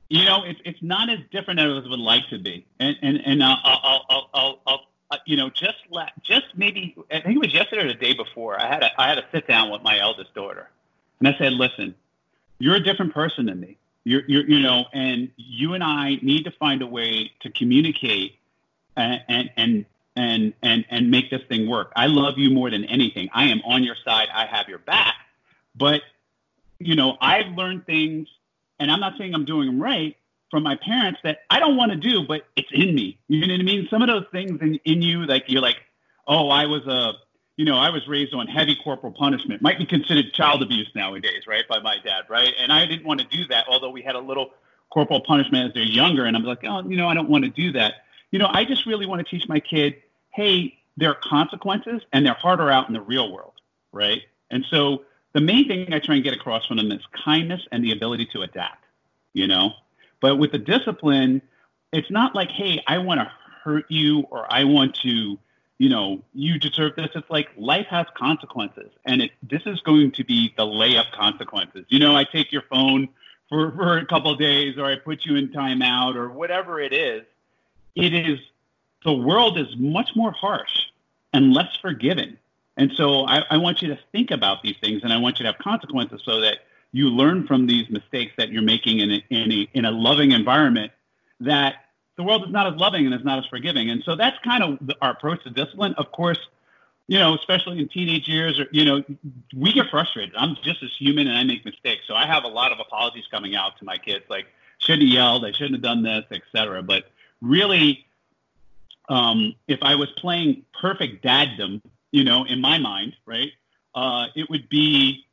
You 0.10 0.24
know, 0.26 0.44
it's 0.44 0.60
it's 0.66 0.84
not 0.84 1.10
as 1.10 1.18
different 1.32 1.60
as 1.60 1.84
it 1.84 1.90
would 1.90 2.00
like 2.00 2.30
to 2.30 2.38
be, 2.38 2.64
and 2.80 2.96
and 3.02 3.18
and 3.26 3.42
uh, 3.42 3.56
I'll, 3.64 3.80
I'll, 3.84 4.06
I'll, 4.10 4.30
I'll, 4.36 4.60
I'll 4.68 4.82
uh, 5.10 5.18
you 5.26 5.36
know 5.36 5.50
just 5.50 5.78
la- 5.90 6.10
just 6.22 6.46
maybe 6.56 6.96
I 7.10 7.22
think 7.22 7.38
it 7.38 7.40
was 7.40 7.52
yesterday 7.52 7.86
or 7.86 7.88
the 7.88 7.96
day 7.96 8.14
before 8.14 8.62
I 8.62 8.68
had 8.68 8.84
a 8.84 9.02
I 9.02 9.08
had 9.08 9.18
a 9.18 9.26
sit 9.32 9.48
down 9.48 9.72
with 9.72 9.82
my 9.82 10.00
eldest 10.00 10.36
daughter, 10.36 10.70
and 11.18 11.28
I 11.28 11.36
said, 11.40 11.54
listen, 11.54 11.96
you're 12.60 12.76
a 12.76 12.84
different 12.84 13.16
person 13.16 13.48
than 13.48 13.60
me. 13.60 13.78
You're, 14.06 14.22
you're 14.28 14.50
you 14.50 14.60
know, 14.60 14.86
and 14.94 15.32
you 15.36 15.74
and 15.74 15.84
I 15.84 16.20
need 16.22 16.46
to 16.46 16.52
find 16.52 16.82
a 16.82 16.88
way 16.88 17.32
to 17.42 17.50
communicate 17.50 18.40
and 18.96 19.22
and 19.28 19.50
and 19.58 19.86
and 20.16 20.54
and 20.62 20.86
and 20.90 21.12
make 21.12 21.30
this 21.30 21.42
thing 21.50 21.68
work. 21.68 21.92
I 21.96 22.08
love 22.08 22.36
you 22.38 22.52
more 22.52 22.70
than 22.70 22.86
anything. 22.86 23.30
I 23.34 23.46
am 23.46 23.62
on 23.66 23.84
your 23.84 23.96
side. 24.06 24.28
I 24.34 24.46
have 24.46 24.70
your 24.70 24.80
back. 24.80 25.16
But 25.76 26.02
you 26.80 26.96
know, 26.96 27.18
I've 27.20 27.48
learned 27.58 27.86
things, 27.86 28.28
and 28.80 28.92
I'm 28.92 29.00
not 29.00 29.18
saying 29.18 29.34
I'm 29.34 29.46
doing 29.46 29.68
them 29.68 29.82
right 29.82 30.16
from 30.52 30.64
my 30.64 30.76
parents 30.76 31.20
that 31.24 31.40
I 31.50 31.60
don't 31.60 31.76
want 31.76 31.92
to 31.92 31.98
do, 31.98 32.26
but 32.28 32.48
it's 32.56 32.70
in 32.72 32.94
me. 32.96 33.18
You 33.28 33.48
know 33.48 33.54
what 33.54 33.60
I 33.60 33.64
mean? 33.64 33.88
Some 33.90 34.02
of 34.02 34.08
those 34.08 34.26
things 34.32 34.62
in, 34.62 34.80
in 34.86 35.02
you, 35.02 35.26
like 35.26 35.46
you're 35.48 35.62
like, 35.62 35.78
oh, 36.28 36.50
I 36.50 36.66
was 36.66 36.86
a, 36.88 37.14
you 37.58 37.66
know, 37.66 37.78
I 37.78 37.90
was 37.90 38.08
raised 38.08 38.34
on 38.34 38.48
heavy 38.48 38.76
corporal 38.76 39.14
punishment. 39.14 39.62
Might 39.62 39.78
be 39.78 39.86
considered 39.86 40.34
child 40.34 40.62
abuse 40.62 40.90
nowadays, 40.96 41.44
right, 41.48 41.68
by 41.68 41.80
my 41.80 41.98
dad, 42.04 42.26
right? 42.30 42.54
And 42.60 42.72
I 42.72 42.86
didn't 42.86 43.06
want 43.06 43.22
to 43.22 43.28
do 43.28 43.48
that, 43.48 43.66
although 43.68 43.92
we 43.92 44.02
had 44.02 44.16
a 44.16 44.20
little 44.20 44.52
corporal 44.90 45.22
punishment 45.22 45.70
as 45.70 45.74
they're 45.74 45.84
younger, 45.84 46.26
and 46.26 46.36
I'm 46.36 46.44
like, 46.44 46.64
oh, 46.64 46.88
you 46.88 46.98
know, 46.98 47.08
I 47.08 47.14
don't 47.14 47.30
want 47.30 47.46
to 47.46 47.50
do 47.50 47.72
that. 47.74 47.96
You 48.32 48.40
know, 48.40 48.50
I 48.52 48.66
just 48.66 48.86
really 48.86 49.06
want 49.06 49.26
to 49.26 49.30
teach 49.30 49.48
my 49.48 49.60
kid 49.60 49.96
hey, 50.36 50.78
there 50.98 51.10
are 51.10 51.18
consequences 51.24 52.02
and 52.12 52.26
they're 52.26 52.34
harder 52.34 52.70
out 52.70 52.88
in 52.88 52.94
the 52.94 53.02
real 53.02 53.32
world, 53.32 53.54
right? 53.92 54.22
And 54.52 54.66
so 54.70 55.06
the 55.34 55.42
main 55.42 55.68
thing 55.68 55.94
I 55.94 56.00
try 56.00 56.16
and 56.16 56.24
get 56.24 56.34
across 56.34 56.66
from 56.66 56.78
them 56.78 56.92
is 56.92 57.02
kindness 57.24 57.62
and 57.72 57.84
the 57.84 57.94
ability 57.94 58.28
to 58.34 58.42
adapt, 58.42 58.84
you 59.34 59.48
know? 59.48 59.72
But 60.20 60.36
with 60.36 60.52
the 60.52 60.58
discipline, 60.58 61.42
it's 61.94 62.12
not 62.12 62.36
like, 62.36 62.52
hey, 62.52 62.84
I 62.86 62.98
want 62.98 63.22
to 63.22 63.32
hurt 63.64 63.86
you 63.90 64.22
or 64.30 64.46
I 64.52 64.66
want 64.66 64.96
to, 65.04 65.40
you 65.78 65.90
know, 65.90 66.24
you 66.34 66.58
deserve 66.58 66.96
this. 66.96 67.10
It's 67.16 67.30
like 67.30 67.50
life 67.58 67.88
has 67.88 68.06
consequences 68.16 68.92
and 69.06 69.22
it, 69.22 69.32
this 69.44 69.62
is 69.66 69.82
going 69.82 70.12
to 70.14 70.24
be 70.24 70.54
the 70.56 70.64
layup 70.64 71.12
consequences. 71.12 71.86
You 71.90 72.00
know, 72.00 72.16
I 72.16 72.24
take 72.24 72.52
your 72.52 72.64
phone 72.70 73.10
for, 73.50 73.72
for 73.72 73.98
a 73.98 74.06
couple 74.06 74.34
days 74.36 74.78
or 74.78 74.86
I 74.86 74.96
put 74.96 75.26
you 75.26 75.36
in 75.36 75.50
timeout 75.50 76.16
or 76.16 76.30
whatever 76.30 76.80
it 76.80 76.94
is. 76.94 77.24
It 77.96 78.14
is 78.14 78.40
the 79.04 79.14
world 79.14 79.58
is 79.58 79.68
much 79.78 80.16
more 80.16 80.32
harsh 80.32 80.88
and 81.34 81.54
less 81.54 81.76
forgiving. 81.82 82.38
And 82.78 82.92
so 82.94 83.26
I, 83.26 83.44
I, 83.50 83.58
want 83.58 83.82
you 83.82 83.90
to 83.90 84.00
think 84.12 84.32
about 84.32 84.64
these 84.64 84.76
things 84.82 85.04
and 85.04 85.14
I 85.14 85.18
want 85.18 85.40
you 85.40 85.44
to 85.46 85.52
have 85.52 85.60
consequences 85.60 86.22
so 86.26 86.42
that 86.42 86.60
you 86.92 87.10
learn 87.10 87.46
from 87.46 87.68
these 87.68 87.90
mistakes 87.90 88.34
that 88.38 88.50
you're 88.50 88.64
making 88.64 89.00
in 89.00 89.12
a, 89.12 89.24
in 89.30 89.52
a, 89.52 89.70
in 89.74 89.86
a 89.86 89.92
loving 89.92 90.32
environment 90.32 90.92
that 91.42 91.85
the 92.18 92.24
world 92.24 92.46
is 92.46 92.52
not 92.52 92.72
as 92.72 92.80
loving 92.80 93.06
and 93.06 93.14
is 93.14 93.26
not 93.26 93.40
as 93.40 93.46
forgiving. 93.46 93.90
And 93.90 94.04
so 94.04 94.16
that's 94.16 94.38
kind 94.40 94.64
of 94.64 94.92
our 95.02 95.12
approach 95.12 95.44
to 95.44 95.50
discipline. 95.50 95.94
Of 95.98 96.12
course, 96.12 96.40
you 97.08 97.20
know, 97.20 97.36
especially 97.36 97.80
in 97.80 97.88
teenage 97.88 98.28
years, 98.28 98.60
or, 98.60 98.68
you 98.72 98.86
know, 98.86 99.04
we 99.56 99.74
get 99.74 99.90
frustrated. 99.90 100.34
I'm 100.36 100.56
just 100.64 100.82
as 100.82 100.92
human 100.98 101.28
and 101.28 101.38
I 101.38 101.44
make 101.44 101.64
mistakes. 101.66 102.04
So 102.08 102.16
I 102.16 102.26
have 102.26 102.44
a 102.44 102.48
lot 102.48 102.72
of 102.72 102.80
apologies 102.80 103.26
coming 103.30 103.56
out 103.56 103.78
to 103.80 103.86
my 103.86 103.98
kids, 103.98 104.26
like, 104.30 104.48
shouldn't 104.80 105.04
have 105.04 105.14
yelled, 105.14 105.46
I 105.46 105.52
shouldn't 105.52 105.74
have 105.74 105.82
done 105.82 106.04
this, 106.04 106.26
etc. 106.32 106.82
But 106.82 107.10
really, 107.42 108.06
um, 109.10 109.56
if 109.68 109.80
I 109.82 109.96
was 109.96 110.10
playing 110.12 110.64
perfect 110.80 111.24
daddom, 111.24 111.82
you 112.12 112.24
know, 112.24 112.46
in 112.46 112.60
my 112.60 112.78
mind, 112.78 113.16
right, 113.26 113.52
uh, 113.94 114.28
it 114.36 114.50
would 114.50 114.68
be 114.70 115.25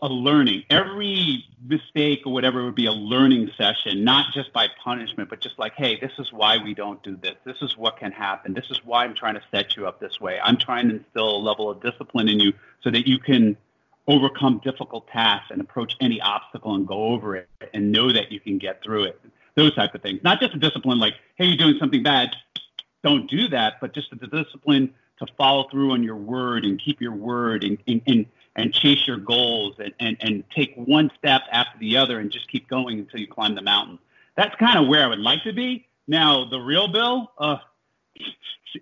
a 0.00 0.08
learning. 0.08 0.64
Every 0.68 1.44
mistake 1.66 2.22
or 2.26 2.32
whatever 2.32 2.64
would 2.64 2.74
be 2.74 2.86
a 2.86 2.92
learning 2.92 3.50
session, 3.56 4.04
not 4.04 4.32
just 4.34 4.52
by 4.52 4.68
punishment, 4.84 5.30
but 5.30 5.40
just 5.40 5.58
like, 5.58 5.74
hey, 5.74 5.98
this 6.00 6.12
is 6.18 6.32
why 6.32 6.58
we 6.58 6.74
don't 6.74 7.02
do 7.02 7.16
this. 7.16 7.34
This 7.44 7.56
is 7.62 7.76
what 7.76 7.98
can 7.98 8.12
happen. 8.12 8.52
This 8.52 8.70
is 8.70 8.80
why 8.84 9.04
I'm 9.04 9.14
trying 9.14 9.34
to 9.34 9.42
set 9.50 9.76
you 9.76 9.86
up 9.86 9.98
this 9.98 10.20
way. 10.20 10.38
I'm 10.42 10.58
trying 10.58 10.88
to 10.88 10.96
instill 10.96 11.36
a 11.36 11.38
level 11.38 11.70
of 11.70 11.80
discipline 11.82 12.28
in 12.28 12.40
you 12.40 12.52
so 12.82 12.90
that 12.90 13.06
you 13.06 13.18
can 13.18 13.56
overcome 14.06 14.60
difficult 14.62 15.08
tasks 15.08 15.50
and 15.50 15.60
approach 15.60 15.94
any 16.00 16.20
obstacle 16.20 16.74
and 16.74 16.86
go 16.86 17.06
over 17.06 17.34
it 17.34 17.48
and 17.74 17.90
know 17.90 18.12
that 18.12 18.30
you 18.30 18.38
can 18.38 18.58
get 18.58 18.82
through 18.82 19.04
it 19.04 19.20
those 19.56 19.74
type 19.74 19.94
of 19.94 20.02
things. 20.02 20.20
Not 20.22 20.38
just 20.38 20.54
a 20.54 20.58
discipline 20.58 20.98
like, 21.00 21.14
hey, 21.36 21.46
you're 21.46 21.56
doing 21.56 21.76
something 21.80 22.02
bad, 22.02 22.36
don't 23.02 23.28
do 23.28 23.48
that, 23.48 23.80
but 23.80 23.92
just 23.92 24.10
the 24.10 24.26
discipline 24.26 24.94
to 25.18 25.26
follow 25.38 25.66
through 25.70 25.92
on 25.92 26.02
your 26.02 26.16
word 26.16 26.64
and 26.64 26.80
keep 26.80 27.00
your 27.00 27.14
word 27.14 27.64
and 27.64 27.78
and, 27.88 28.02
and, 28.06 28.26
and 28.56 28.72
chase 28.72 29.06
your 29.06 29.18
goals 29.18 29.76
and, 29.78 29.94
and, 30.00 30.16
and 30.20 30.44
take 30.50 30.74
one 30.76 31.10
step 31.18 31.42
after 31.52 31.78
the 31.78 31.98
other 31.98 32.18
and 32.18 32.30
just 32.30 32.50
keep 32.50 32.68
going 32.68 32.98
until 32.98 33.20
you 33.20 33.28
climb 33.28 33.54
the 33.54 33.62
mountain. 33.62 33.98
That's 34.36 34.54
kind 34.56 34.78
of 34.78 34.88
where 34.88 35.04
I 35.04 35.06
would 35.06 35.20
like 35.20 35.44
to 35.44 35.52
be. 35.52 35.86
Now, 36.08 36.46
the 36.48 36.58
real 36.58 36.88
Bill, 36.88 37.30
uh, 37.38 37.58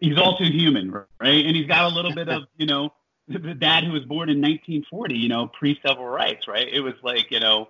he's 0.00 0.16
all 0.16 0.38
too 0.38 0.45
human, 0.45 0.90
right? 0.93 1.45
And 1.45 1.57
he's 1.57 1.66
got 1.66 1.93
a 1.93 1.95
little 1.95 2.14
bit 2.14 2.28
of, 2.28 2.45
you 2.57 2.66
know, 2.66 2.93
the 3.26 3.38
dad 3.54 3.85
who 3.85 3.93
was 3.93 4.04
born 4.04 4.28
in 4.28 4.40
1940, 4.40 5.16
you 5.16 5.28
know, 5.28 5.49
pre-civil 5.49 6.04
rights, 6.04 6.47
right? 6.47 6.69
It 6.69 6.81
was 6.81 6.95
like, 7.02 7.31
you 7.31 7.40
know, 7.40 7.69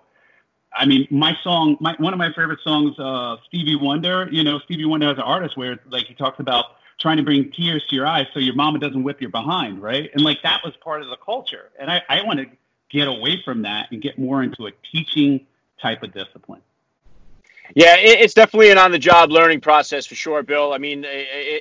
I 0.75 0.85
mean, 0.85 1.07
my 1.09 1.35
song, 1.43 1.77
my, 1.79 1.95
one 1.97 2.13
of 2.13 2.19
my 2.19 2.33
favorite 2.33 2.59
songs, 2.63 2.99
uh, 2.99 3.37
Stevie 3.47 3.77
Wonder. 3.77 4.27
You 4.29 4.43
know, 4.43 4.59
Stevie 4.59 4.85
Wonder 4.85 5.09
as 5.09 5.17
an 5.17 5.23
artist, 5.23 5.55
where 5.55 5.79
like 5.89 6.05
he 6.05 6.13
talks 6.13 6.39
about 6.39 6.65
trying 6.99 7.17
to 7.17 7.23
bring 7.23 7.51
tears 7.51 7.83
to 7.89 7.95
your 7.95 8.07
eyes 8.07 8.27
so 8.33 8.39
your 8.39 8.55
mama 8.55 8.79
doesn't 8.79 9.03
whip 9.03 9.19
your 9.21 9.29
behind, 9.29 9.81
right? 9.81 10.09
And 10.13 10.23
like 10.23 10.41
that 10.43 10.61
was 10.63 10.73
part 10.77 11.01
of 11.01 11.09
the 11.09 11.17
culture. 11.17 11.71
And 11.79 11.91
I, 11.91 12.01
I 12.07 12.23
want 12.23 12.39
to 12.39 12.45
get 12.89 13.07
away 13.07 13.41
from 13.43 13.63
that 13.63 13.91
and 13.91 14.01
get 14.01 14.17
more 14.17 14.43
into 14.43 14.67
a 14.67 14.71
teaching 14.91 15.45
type 15.81 16.03
of 16.03 16.13
discipline. 16.13 16.61
Yeah, 17.73 17.95
it's 17.97 18.35
definitely 18.35 18.69
an 18.69 18.77
on-the-job 18.77 19.31
learning 19.31 19.59
process 19.59 20.05
for 20.05 20.13
sure, 20.13 20.43
Bill. 20.43 20.71
I 20.71 20.77
mean, 20.77 21.03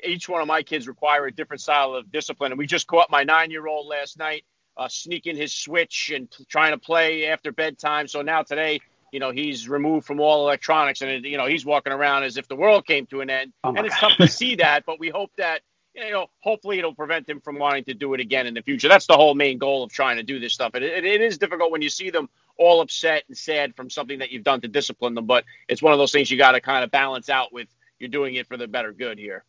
each 0.05 0.29
one 0.29 0.43
of 0.43 0.47
my 0.47 0.63
kids 0.63 0.87
require 0.87 1.25
a 1.27 1.33
different 1.33 1.63
style 1.63 1.95
of 1.95 2.13
discipline, 2.13 2.53
and 2.53 2.59
we 2.59 2.67
just 2.67 2.87
caught 2.87 3.11
my 3.11 3.25
nine-year-old 3.25 3.87
last 3.87 4.19
night 4.19 4.45
uh, 4.77 4.87
sneaking 4.87 5.35
his 5.35 5.55
switch 5.55 6.13
and 6.15 6.29
trying 6.49 6.73
to 6.73 6.79
play 6.79 7.27
after 7.27 7.53
bedtime. 7.53 8.07
So 8.07 8.21
now 8.21 8.43
today 8.43 8.81
you 9.15 9.21
know 9.21 9.31
he's 9.31 9.69
removed 9.69 10.05
from 10.05 10.19
all 10.19 10.45
electronics 10.45 11.01
and 11.01 11.25
you 11.25 11.39
know 11.39 11.47
he's 11.47 11.65
walking 11.65 11.93
around 11.93 12.25
as 12.25 12.37
if 12.37 12.49
the 12.49 12.57
world 12.57 12.85
came 12.85 13.07
to 13.07 13.21
an 13.21 13.31
end. 13.31 13.53
Oh 13.63 13.69
and 13.69 13.87
it's 13.87 13.97
tough 13.97 14.17
to 14.17 14.27
see 14.27 14.57
that 14.57 14.85
but 14.85 14.99
we 14.99 15.09
hope 15.09 15.31
that 15.39 15.61
you 15.95 16.11
know 16.11 16.27
hopefully 16.41 16.81
it'll 16.81 16.97
prevent 16.97 17.29
him 17.29 17.41
from 17.41 17.57
wanting 17.57 17.85
to 17.85 17.95
do 17.95 18.13
it 18.15 18.21
again 18.21 18.49
in 18.49 18.55
the 18.55 18.63
future. 18.63 18.89
That's 18.89 19.07
the 19.07 19.15
whole 19.15 19.37
main 19.37 19.59
goal 19.59 19.85
of 19.85 19.93
trying 19.93 20.17
to 20.17 20.25
do 20.25 20.41
this 20.41 20.53
stuff. 20.53 20.75
It, 20.75 20.83
it, 20.83 21.05
it 21.05 21.21
is 21.21 21.39
difficult 21.39 21.71
when 21.71 21.81
you 21.81 21.91
see 21.91 22.11
them 22.11 22.29
all 22.57 22.81
upset 22.81 23.23
and 23.29 23.39
sad 23.39 23.77
from 23.77 23.89
something 23.89 24.19
that 24.19 24.33
you've 24.33 24.43
done 24.43 24.61
to 24.63 24.69
discipline 24.69 25.15
them 25.15 25.27
but 25.27 25.45
it's 25.69 25.81
one 25.83 25.93
of 25.93 25.99
those 25.99 26.11
things 26.11 26.29
you 26.31 26.37
got 26.37 26.53
to 26.53 26.61
kind 26.61 26.83
of 26.83 26.91
balance 26.91 27.29
out 27.29 27.53
with 27.53 27.69
you're 28.01 28.11
doing 28.11 28.35
it 28.35 28.49
for 28.49 28.57
the 28.57 28.67
better 28.67 28.93
good 28.93 29.19
here. 29.19 29.45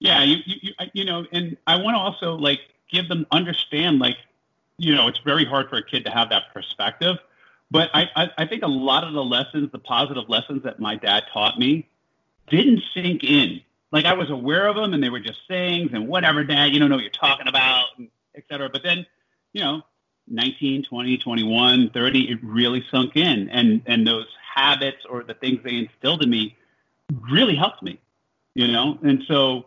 Yeah 0.00 0.24
you, 0.24 0.36
you, 0.44 0.72
you 0.92 1.04
know 1.04 1.24
and 1.32 1.56
i 1.66 1.74
want 1.76 1.94
to 1.94 1.98
also 1.98 2.34
like 2.34 2.60
give 2.90 3.08
them 3.08 3.26
understand 3.32 3.98
like 3.98 4.16
you 4.78 4.94
know 4.94 5.08
it's 5.08 5.18
very 5.20 5.44
hard 5.44 5.68
for 5.70 5.76
a 5.76 5.82
kid 5.84 6.04
to 6.04 6.10
have 6.10 6.28
that 6.28 6.52
perspective 6.52 7.16
but 7.70 7.90
I, 7.94 8.08
I, 8.14 8.30
I 8.38 8.46
think 8.46 8.62
a 8.62 8.68
lot 8.68 9.04
of 9.04 9.12
the 9.12 9.24
lessons, 9.24 9.70
the 9.72 9.78
positive 9.78 10.28
lessons 10.28 10.62
that 10.64 10.78
my 10.78 10.96
dad 10.96 11.24
taught 11.32 11.58
me, 11.58 11.88
didn't 12.48 12.82
sink 12.94 13.24
in. 13.24 13.60
Like 13.92 14.04
I 14.04 14.14
was 14.14 14.30
aware 14.30 14.66
of 14.66 14.76
them, 14.76 14.94
and 14.94 15.02
they 15.02 15.10
were 15.10 15.20
just 15.20 15.40
sayings 15.48 15.90
and 15.92 16.08
whatever, 16.08 16.44
Dad, 16.44 16.72
you 16.72 16.78
don't 16.78 16.88
know 16.88 16.96
what 16.96 17.02
you're 17.02 17.10
talking 17.10 17.48
about, 17.48 17.86
et 18.34 18.44
cetera. 18.48 18.68
But 18.68 18.82
then, 18.82 19.06
you 19.52 19.62
know, 19.62 19.82
19, 20.28 20.84
20, 20.84 21.18
21, 21.18 21.90
30, 21.90 22.30
it 22.30 22.38
really 22.42 22.84
sunk 22.90 23.16
in, 23.16 23.48
and 23.50 23.82
and 23.86 24.06
those 24.06 24.26
habits 24.54 25.04
or 25.08 25.22
the 25.22 25.34
things 25.34 25.60
they 25.62 25.76
instilled 25.76 26.22
in 26.22 26.30
me 26.30 26.56
really 27.30 27.54
helped 27.54 27.82
me, 27.82 28.00
you 28.54 28.66
know. 28.66 28.98
And 29.02 29.22
so 29.28 29.66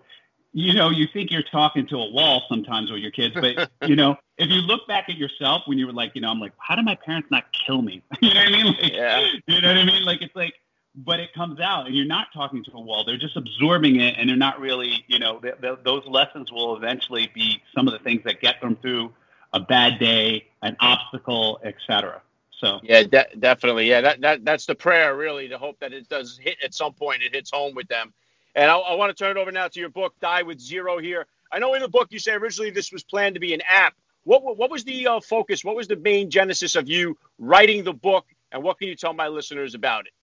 you 0.53 0.73
know, 0.73 0.89
you 0.89 1.07
think 1.11 1.31
you're 1.31 1.43
talking 1.43 1.85
to 1.87 1.97
a 1.97 2.11
wall 2.11 2.43
sometimes 2.49 2.91
with 2.91 3.01
your 3.01 3.11
kids, 3.11 3.35
but 3.35 3.69
you 3.87 3.95
know, 3.95 4.15
if 4.37 4.49
you 4.49 4.61
look 4.61 4.87
back 4.87 5.09
at 5.09 5.17
yourself 5.17 5.63
when 5.65 5.77
you 5.77 5.85
were 5.85 5.93
like, 5.93 6.11
you 6.15 6.21
know, 6.21 6.29
I'm 6.29 6.39
like, 6.39 6.53
how 6.57 6.75
did 6.75 6.85
my 6.85 6.95
parents 6.95 7.29
not 7.29 7.45
kill 7.53 7.81
me? 7.81 8.01
you 8.21 8.33
know 8.33 8.39
what 8.39 8.47
I 8.47 8.51
mean? 8.51 8.65
Like, 8.65 8.93
yeah. 8.93 9.31
You 9.47 9.61
know 9.61 9.67
what 9.67 9.77
I 9.77 9.85
mean? 9.85 10.03
Like 10.03 10.21
it's 10.21 10.35
like, 10.35 10.53
but 10.95 11.19
it 11.19 11.31
comes 11.33 11.59
out, 11.59 11.85
and 11.85 11.95
you're 11.95 12.07
not 12.07 12.27
talking 12.33 12.63
to 12.63 12.71
a 12.73 12.81
wall. 12.81 13.03
They're 13.05 13.17
just 13.17 13.37
absorbing 13.37 13.97
it, 13.97 14.15
and 14.17 14.27
they're 14.27 14.35
not 14.35 14.59
really, 14.59 15.05
you 15.07 15.19
know, 15.19 15.37
th- 15.39 15.61
th- 15.61 15.79
those 15.85 16.03
lessons 16.07 16.51
will 16.51 16.75
eventually 16.75 17.29
be 17.33 17.61
some 17.75 17.87
of 17.87 17.93
the 17.93 17.99
things 17.99 18.21
that 18.25 18.41
get 18.41 18.59
them 18.59 18.75
through 18.75 19.13
a 19.53 19.59
bad 19.59 19.99
day, 19.99 20.47
an 20.63 20.75
obstacle, 20.79 21.59
etc. 21.63 22.21
So 22.59 22.79
yeah, 22.83 23.03
de- 23.03 23.35
definitely, 23.37 23.87
yeah. 23.87 24.01
That 24.01 24.21
that 24.21 24.45
that's 24.45 24.65
the 24.65 24.75
prayer, 24.75 25.15
really, 25.15 25.47
to 25.47 25.57
hope 25.59 25.79
that 25.79 25.93
it 25.93 26.09
does 26.09 26.39
hit 26.41 26.57
at 26.63 26.73
some 26.73 26.93
point. 26.93 27.21
It 27.21 27.35
hits 27.35 27.51
home 27.51 27.75
with 27.75 27.87
them 27.87 28.11
and 28.55 28.69
I, 28.69 28.77
I 28.77 28.95
want 28.95 29.15
to 29.15 29.23
turn 29.23 29.37
it 29.37 29.39
over 29.39 29.51
now 29.51 29.67
to 29.67 29.79
your 29.79 29.89
book, 29.89 30.13
Die 30.21 30.41
with 30.43 30.59
Zero. 30.59 30.99
Here, 30.99 31.25
I 31.51 31.59
know 31.59 31.73
in 31.73 31.81
the 31.81 31.89
book 31.89 32.07
you 32.11 32.19
say 32.19 32.33
originally 32.33 32.71
this 32.71 32.91
was 32.91 33.03
planned 33.03 33.35
to 33.35 33.39
be 33.39 33.53
an 33.53 33.61
app. 33.67 33.93
What 34.23 34.57
what 34.57 34.69
was 34.69 34.83
the 34.83 35.07
uh, 35.07 35.19
focus? 35.21 35.63
What 35.63 35.75
was 35.75 35.87
the 35.87 35.95
main 35.95 36.29
genesis 36.29 36.75
of 36.75 36.89
you 36.89 37.17
writing 37.37 37.83
the 37.83 37.93
book? 37.93 38.25
And 38.51 38.63
what 38.63 38.79
can 38.79 38.87
you 38.87 38.95
tell 38.95 39.13
my 39.13 39.27
listeners 39.27 39.75
about 39.75 40.05
it? 40.07 40.13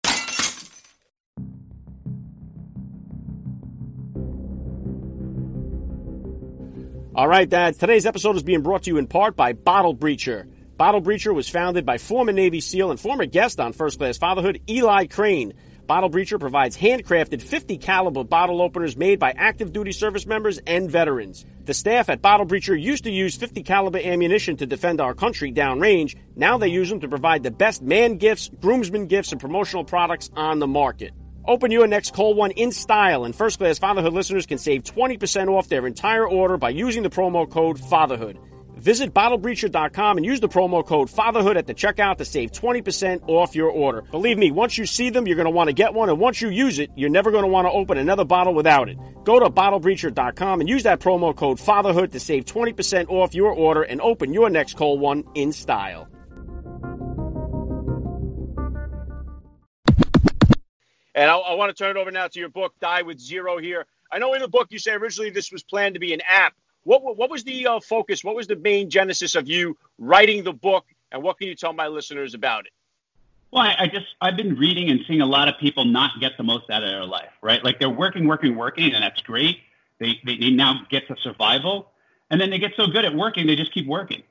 All 7.16 7.26
right, 7.26 7.49
Dad. 7.49 7.78
Today's 7.78 8.04
episode 8.04 8.37
is 8.37 8.42
being 8.42 8.61
brought 8.61 8.83
to 8.83 8.90
you 8.90 8.99
in 8.99 9.06
part 9.06 9.37
by 9.37 9.54
Bottle 9.54 9.97
Breacher. 9.97 10.47
Bottle 10.76 11.00
Breacher 11.00 11.35
was 11.35 11.49
founded 11.49 11.87
by 11.87 11.97
former 11.97 12.33
Navy 12.33 12.61
SEAL 12.61 12.90
and 12.90 13.00
former 13.00 13.25
guest 13.25 13.59
on 13.59 13.73
First 13.73 13.97
Class 13.97 14.18
Fatherhood, 14.18 14.61
Eli 14.68 15.06
Crane. 15.06 15.54
Bottle 15.87 16.11
Breacher 16.11 16.40
provides 16.40 16.76
handcrafted 16.76 17.40
50 17.40 17.78
caliber 17.78 18.25
bottle 18.25 18.61
openers 18.61 18.97
made 18.97 19.21
by 19.21 19.31
active 19.31 19.73
duty 19.73 19.93
service 19.93 20.26
members 20.26 20.59
and 20.66 20.90
veterans. 20.90 21.47
The 21.64 21.75
staff 21.75 22.09
at 22.09 22.21
Bottle 22.21 22.45
Breacher 22.45 22.81
used 22.81 23.05
to 23.05 23.11
use 23.11 23.37
50 23.37 23.62
caliber 23.62 23.99
ammunition 23.99 24.57
to 24.57 24.66
defend 24.66 25.00
our 25.00 25.14
country 25.14 25.52
downrange. 25.52 26.16
Now 26.35 26.59
they 26.59 26.69
use 26.69 26.90
them 26.90 27.00
to 27.00 27.09
provide 27.09 27.45
the 27.45 27.52
best 27.52 27.83
man 27.83 28.16
gifts, 28.16 28.50
groomsmen 28.61 29.07
gifts, 29.07 29.31
and 29.31 29.40
promotional 29.40 29.85
products 29.85 30.28
on 30.35 30.59
the 30.59 30.66
market. 30.66 31.12
Open 31.47 31.71
your 31.71 31.87
next 31.87 32.12
Cole 32.12 32.35
One 32.35 32.50
in 32.50 32.73
style, 32.73 33.25
and 33.25 33.35
first 33.35 33.59
class 33.59 33.78
fatherhood 33.78 34.12
listeners 34.12 34.47
can 34.47 34.59
save 34.59 34.83
20% 34.83 35.49
off 35.49 35.69
their 35.69 35.87
entire 35.87 36.26
order 36.26 36.57
by 36.57 36.71
using 36.71 37.05
the 37.05 37.11
promo 37.11 37.49
code 37.49 37.78
FATHERHOOD. 37.78 38.38
Visit 38.76 39.14
bottlebreacher.com 39.14 40.18
and 40.18 40.26
use 40.26 40.40
the 40.40 40.49
promo 40.49 40.85
code 40.85 41.09
FATHERHOOD 41.09 41.56
at 41.56 41.66
the 41.66 41.75
checkout 41.75 42.18
to 42.18 42.25
save 42.26 42.52
20% 42.52 43.23
off 43.26 43.54
your 43.54 43.71
order. 43.71 44.02
Believe 44.02 44.37
me, 44.37 44.50
once 44.50 44.76
you 44.76 44.85
see 44.85 45.09
them, 45.09 45.26
you're 45.26 45.37
going 45.37 45.47
to 45.47 45.50
want 45.50 45.68
to 45.68 45.73
get 45.73 45.95
one, 45.95 46.11
and 46.11 46.18
once 46.18 46.42
you 46.42 46.50
use 46.50 46.78
it, 46.78 46.90
you're 46.95 47.11
never 47.11 47.30
going 47.30 47.45
to 47.45 47.49
want 47.49 47.66
to 47.66 47.73
open 47.73 47.97
another 47.97 48.25
bottle 48.25 48.52
without 48.52 48.88
it. 48.90 48.99
Go 49.25 49.40
to 49.40 49.49
bottlebreacher.com 49.49 50.61
and 50.61 50.68
use 50.68 50.83
that 50.83 51.00
promo 51.00 51.35
code 51.35 51.59
FATHERHOOD 51.59 52.12
to 52.12 52.21
save 52.21 52.45
20% 52.45 53.09
off 53.09 53.35
your 53.35 53.50
order 53.50 53.83
and 53.83 54.00
open 54.02 54.35
your 54.35 54.50
next 54.50 54.76
Cole 54.76 54.99
One 54.99 55.25
in 55.35 55.52
style. 55.52 56.09
And 61.14 61.30
I, 61.30 61.37
I 61.38 61.54
want 61.54 61.75
to 61.75 61.83
turn 61.83 61.97
it 61.97 61.99
over 61.99 62.11
now 62.11 62.28
to 62.28 62.38
your 62.38 62.50
book, 62.50 62.75
Die 62.78 63.02
with 63.02 63.18
Zero, 63.18 63.56
here. 63.56 63.87
I 64.12 64.18
know 64.18 64.35
in 64.35 64.42
the 64.42 64.49
book 64.49 64.68
you 64.71 64.78
say 64.78 64.92
originally 64.92 65.30
this 65.30 65.50
was 65.50 65.62
planned 65.62 65.95
to 65.95 66.00
be 66.00 66.12
an 66.12 66.21
app. 66.28 66.52
What, 66.87 67.16
what 67.16 67.31
was 67.31 67.43
the 67.43 67.66
uh, 67.66 67.81
focus? 67.81 68.23
What 68.23 68.37
was 68.37 68.47
the 68.47 68.55
main 68.55 68.88
genesis 68.88 69.35
of 69.35 69.49
you 69.49 69.76
writing 69.99 70.45
the 70.45 70.52
book? 70.52 70.87
And 71.11 71.21
what 71.21 71.37
can 71.37 71.49
you 71.49 71.57
tell 71.57 71.73
my 71.73 71.88
listeners 71.88 72.33
about 72.35 72.66
it? 72.66 72.73
Well, 73.50 73.62
I, 73.62 73.75
I 73.81 73.87
just 73.88 74.07
I've 74.21 74.37
been 74.37 74.57
reading 74.57 74.90
and 74.90 75.00
seeing 75.07 75.21
a 75.21 75.26
lot 75.26 75.49
of 75.49 75.59
people 75.59 75.85
not 75.85 76.12
get 76.21 76.37
the 76.37 76.45
most 76.45 76.71
out 76.71 76.85
of 76.85 76.88
their 76.88 77.05
life, 77.05 77.31
right? 77.43 77.62
Like 77.64 77.81
they're 77.81 77.90
working, 77.90 78.28
working, 78.28 78.55
working, 78.55 78.93
and 78.95 79.02
that's 79.02 79.21
great. 79.23 79.59
They, 79.99 80.21
they 80.25 80.37
they 80.37 80.50
now 80.50 80.83
get 80.88 81.09
to 81.09 81.16
survival, 81.23 81.90
and 82.31 82.40
then 82.40 82.50
they 82.50 82.59
get 82.59 82.73
so 82.76 82.87
good 82.87 83.05
at 83.05 83.14
working, 83.14 83.47
they 83.47 83.57
just 83.57 83.73
keep 83.73 83.87
working, 83.87 84.23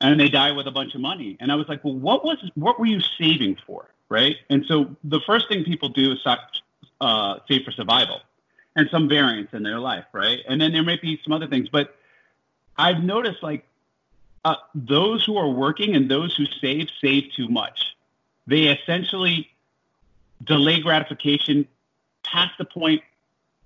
and 0.00 0.18
they 0.18 0.28
die 0.28 0.52
with 0.52 0.66
a 0.66 0.70
bunch 0.70 0.94
of 0.94 1.00
money. 1.00 1.36
And 1.38 1.52
I 1.52 1.54
was 1.54 1.68
like, 1.68 1.84
well, 1.84 1.94
what 1.94 2.24
was 2.24 2.38
what 2.54 2.80
were 2.80 2.86
you 2.86 3.00
saving 3.18 3.58
for, 3.66 3.90
right? 4.08 4.36
And 4.48 4.64
so 4.66 4.96
the 5.04 5.20
first 5.26 5.48
thing 5.48 5.64
people 5.64 5.88
do 5.88 6.12
is 6.12 6.18
uh, 7.00 7.38
save 7.46 7.64
for 7.64 7.72
survival 7.72 8.22
and 8.76 8.88
some 8.90 9.08
variance 9.08 9.50
in 9.52 9.62
their 9.62 9.78
life, 9.78 10.04
right? 10.12 10.40
And 10.48 10.60
then 10.60 10.72
there 10.72 10.82
might 10.82 11.02
be 11.02 11.20
some 11.24 11.32
other 11.32 11.46
things, 11.46 11.68
but 11.68 11.94
I've 12.76 13.02
noticed 13.02 13.42
like 13.42 13.64
uh, 14.44 14.56
those 14.74 15.24
who 15.24 15.36
are 15.36 15.48
working 15.48 15.94
and 15.94 16.10
those 16.10 16.34
who 16.34 16.46
save 16.46 16.88
save 17.00 17.32
too 17.36 17.48
much. 17.48 17.96
They 18.46 18.64
essentially 18.64 19.50
delay 20.42 20.80
gratification 20.80 21.68
past 22.24 22.52
the 22.58 22.64
point 22.64 23.02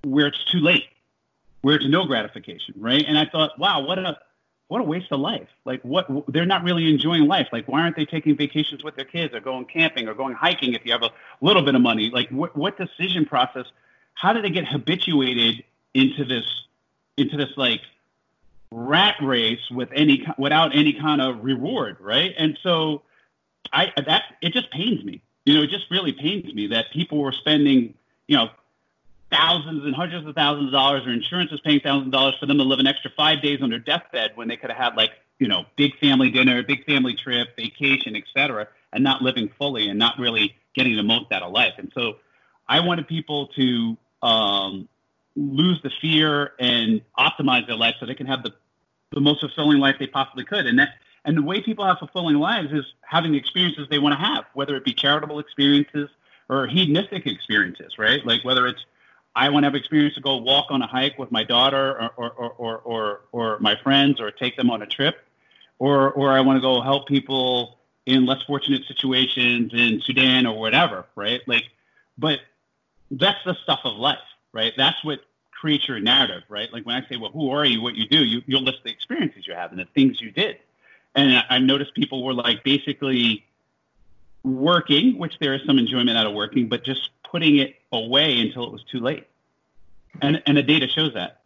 where 0.03 0.27
it's 0.27 0.45
too 0.45 0.61
late, 0.61 0.87
where 1.63 1.77
it's 1.77 1.87
no 1.87 2.05
gratification, 2.05 2.75
right? 2.77 3.05
And 3.07 3.19
I 3.19 3.27
thought, 3.27 3.59
wow, 3.59 3.81
what 3.81 3.99
a 3.99 4.19
what 4.69 4.81
a 4.81 4.85
waste 4.85 5.13
of 5.13 5.21
life. 5.21 5.49
Like 5.65 5.81
what 5.83 6.09
they're 6.29 6.45
not 6.45 6.65
really 6.65 6.91
enjoying 6.91 7.27
life. 7.27 7.49
Like 7.53 7.69
why 7.69 7.83
aren't 7.83 7.97
they 7.97 8.05
taking 8.05 8.37
vacations 8.37 8.83
with 8.83 8.97
their 8.97 9.05
kids 9.05 9.33
or 9.35 9.41
going 9.41 9.65
camping 9.67 10.09
or 10.09 10.15
going 10.15 10.35
hiking 10.35 10.75
if 10.75 10.85
you 10.85 10.93
have 10.93 11.03
a 11.03 11.11
little 11.41 11.63
bit 11.63 11.75
of 11.75 11.81
money? 11.81 12.11
Like 12.11 12.29
what 12.31 12.57
what 12.57 12.77
decision 12.77 13.25
process 13.25 13.67
how 14.17 14.33
did 14.33 14.45
they 14.45 14.51
get 14.51 14.67
habituated 14.67 15.63
into 15.95 16.25
this 16.25 16.45
into 17.17 17.37
this 17.37 17.51
like 17.57 17.83
rat 18.73 19.15
race 19.23 19.71
with 19.71 19.89
any 19.95 20.27
without 20.37 20.75
any 20.75 20.93
kind 20.95 21.21
of 21.21 21.45
reward, 21.45 21.99
right? 22.01 22.35
And 22.37 22.59
so 22.63 23.03
I 23.73 23.93
that 23.97 24.25
it 24.43 24.53
just 24.53 24.71
pains 24.71 25.05
me. 25.05 25.23
You 25.45 25.55
know, 25.55 25.63
it 25.63 25.71
just 25.71 25.91
really 25.91 26.13
pains 26.13 26.53
me 26.53 26.67
that 26.69 26.91
people 26.93 27.19
were 27.19 27.33
spending, 27.33 27.95
you 28.27 28.37
know, 28.37 28.49
thousands 29.31 29.85
and 29.85 29.95
hundreds 29.95 30.27
of 30.27 30.35
thousands 30.35 30.69
of 30.69 30.73
dollars, 30.73 31.07
or 31.07 31.13
insurance 31.13 31.53
is 31.53 31.61
paying 31.61 31.81
thousands 31.81 32.07
of 32.07 32.13
dollars 32.13 32.35
for 32.41 32.47
them 32.47 32.59
to 32.59 32.65
live 32.65 32.81
an 32.81 32.87
extra 32.87 33.11
five 33.17 33.43
days 33.43 33.61
on 33.63 33.71
their 33.71 33.79
deathbed 33.79 34.33
when 34.35 34.49
they 34.49 34.57
could 34.57 34.71
have 34.71 34.79
had 34.79 34.97
like, 34.97 35.11
you 35.39 35.47
know, 35.47 35.65
big 35.77 35.97
family 35.99 36.31
dinner, 36.31 36.63
big 36.63 36.85
family 36.85 37.15
trip, 37.15 37.55
vacation, 37.57 38.17
etc., 38.17 38.67
and 38.93 39.05
not 39.05 39.23
living 39.23 39.51
fully 39.59 39.89
and 39.89 39.99
not 39.99 40.19
really 40.19 40.57
getting 40.75 40.97
the 40.97 41.03
most 41.03 41.31
out 41.31 41.43
of 41.43 41.53
life. 41.53 41.75
And 41.79 41.93
so 41.95 42.17
I 42.69 42.81
wanted 42.81 43.07
people 43.07 43.49
to 43.49 43.97
um, 44.27 44.89
lose 45.37 45.81
the 45.83 45.91
fear 46.01 46.53
and 46.59 47.01
optimize 47.19 47.67
their 47.67 47.77
life 47.77 47.95
so 48.01 48.07
they 48.07 48.15
can 48.15 48.27
have 48.27 48.43
the, 48.43 48.53
the 49.13 49.21
most 49.21 49.41
fulfilling 49.41 49.79
life 49.79 49.97
they 49.99 50.07
possibly 50.07 50.45
could. 50.45 50.67
And 50.67 50.79
that 50.79 50.91
and 51.25 51.37
the 51.37 51.43
way 51.43 51.61
people 51.61 51.85
have 51.85 51.99
fulfilling 51.99 52.37
lives 52.37 52.73
is 52.73 52.85
having 53.03 53.33
the 53.33 53.39
experiences 53.39 53.89
they 53.91 53.99
want 53.99 54.13
to 54.13 54.19
have, 54.25 54.45
whether 54.55 54.77
it 54.77 54.85
be 54.85 54.95
charitable 54.95 55.41
experiences 55.41 56.09
or 56.49 56.69
hedonistic 56.69 57.27
experiences, 57.27 57.99
right? 57.99 58.25
Like 58.25 58.45
whether 58.45 58.67
it's 58.67 58.85
I 59.35 59.51
want 59.51 59.65
to 59.65 59.67
have 59.67 59.75
experience 59.75 60.15
to 60.15 60.21
go 60.21 60.37
walk 60.37 60.67
on 60.71 60.83
a 60.83 60.87
hike 60.87 61.19
with 61.19 61.31
my 61.31 61.45
daughter 61.45 62.11
or 62.17 62.31
or, 62.37 62.53
or, 62.53 62.79
or, 62.79 63.21
or, 63.33 63.59
my 63.61 63.77
friends 63.77 64.21
or 64.21 64.31
take 64.31 64.57
them 64.57 64.71
on 64.71 64.83
a 64.83 64.87
trip, 64.87 65.17
or 65.79 66.11
or 66.13 66.33
I 66.33 66.41
want 66.41 66.57
to 66.57 66.61
go 66.61 66.81
help 66.81 67.07
people 67.07 67.79
in 68.07 68.25
less 68.25 68.43
fortunate 68.43 68.83
situations 68.87 69.73
in 69.75 70.01
Sudan 70.01 70.47
or 70.47 70.59
whatever, 70.59 71.07
right? 71.17 71.41
Like, 71.47 71.65
but 72.17 72.39
that's 73.11 73.39
the 73.45 73.55
stuff 73.63 73.81
of 73.85 73.97
life, 73.97 74.19
right? 74.53 74.73
That's 74.77 75.03
what 75.05 75.21
creates 75.53 75.89
your 75.89 76.01
narrative, 76.01 76.43
right? 76.49 76.73
Like 76.73 76.85
when 76.85 76.97
I 76.97 77.09
say, 77.09 77.17
well, 77.17 77.31
who 77.31 77.51
are 77.51 77.65
you, 77.65 77.81
what 77.81 77.95
you 77.95 78.07
do, 78.09 78.25
you, 78.25 78.43
you'll 78.47 78.63
list 78.63 78.79
the 78.85 78.91
experiences 78.91 79.47
you 79.47 79.55
have 79.55 79.71
and 79.71 79.81
the 79.81 79.87
things 79.95 80.21
you 80.21 80.31
did. 80.31 80.59
And 81.15 81.39
I, 81.39 81.45
I 81.51 81.59
noticed 81.59 81.95
people 81.95 82.25
were 82.25 82.35
like 82.35 82.63
basically 82.63 83.45
working, 84.43 85.19
which 85.19 85.39
there 85.41 85.55
is 85.55 85.63
some 85.67 85.79
enjoyment 85.79 86.17
out 86.17 86.27
of 86.27 86.35
working, 86.35 86.69
but 86.69 86.85
just 86.85 87.11
putting 87.25 87.57
it 87.57 87.77
away 87.93 88.39
until 88.41 88.65
it 88.65 88.73
was 88.73 88.85
too 88.85 89.01
late. 89.01 89.27
And, 90.21 90.43
and 90.47 90.57
the 90.57 90.63
data 90.63 90.89
shows 90.89 91.15
that. 91.15 91.41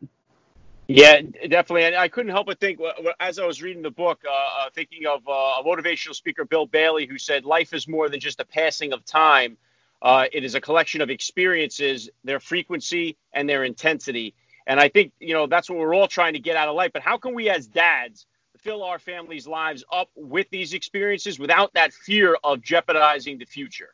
Yeah, 0.87 1.21
definitely. 1.21 1.85
And 1.85 1.95
I 1.95 2.09
couldn't 2.09 2.33
help 2.33 2.49
but 2.49 2.59
think, 2.59 2.81
as 3.21 3.39
I 3.39 3.47
was 3.47 3.63
reading 3.63 3.83
the 3.83 3.93
book, 3.93 4.21
uh, 4.29 4.33
uh, 4.33 4.71
thinking 4.75 5.07
of 5.07 5.27
uh, 5.29 5.31
a 5.31 5.63
motivational 5.65 6.17
speaker, 6.17 6.45
Bill 6.45 6.67
Bailey, 6.67 7.07
who 7.07 7.17
said, 7.17 7.45
Life 7.45 7.73
is 7.73 7.87
more 7.87 8.09
than 8.09 8.19
just 8.19 8.41
a 8.41 8.45
passing 8.45 8.93
of 8.93 9.05
time. 9.05 9.57
Uh, 10.03 10.27
it 10.33 10.45
is 10.45 10.55
a 10.55 10.61
collection 10.61 11.01
of 11.01 11.11
experiences, 11.11 12.09
their 12.25 12.41
frequency 12.41 13.17
and 13.33 13.49
their 13.49 13.65
intensity. 13.65 14.35
And 14.67 14.81
I 14.81 14.89
think, 14.89 15.13
you 15.21 15.35
know, 15.35 15.47
that's 15.47 15.69
what 15.69 15.79
we're 15.79 15.95
all 15.95 16.09
trying 16.09 16.35
to 16.35 16.39
get 16.39 16.57
out 16.57 16.69
of 16.69 16.75
life. 16.75 16.93
But 16.93 17.03
how 17.03 17.19
can 17.19 17.35
we 17.35 17.51
as 17.51 17.67
dads 17.67 18.27
fill 18.59 18.83
our 18.83 18.99
families' 18.99 19.47
lives 19.47 19.85
up 19.91 20.11
with 20.15 20.49
these 20.51 20.75
experiences 20.75 21.39
without 21.39 21.73
that 21.75 21.93
fear 21.93 22.37
of 22.45 22.63
jeopardizing 22.63 23.39
the 23.39 23.47
future? 23.47 23.91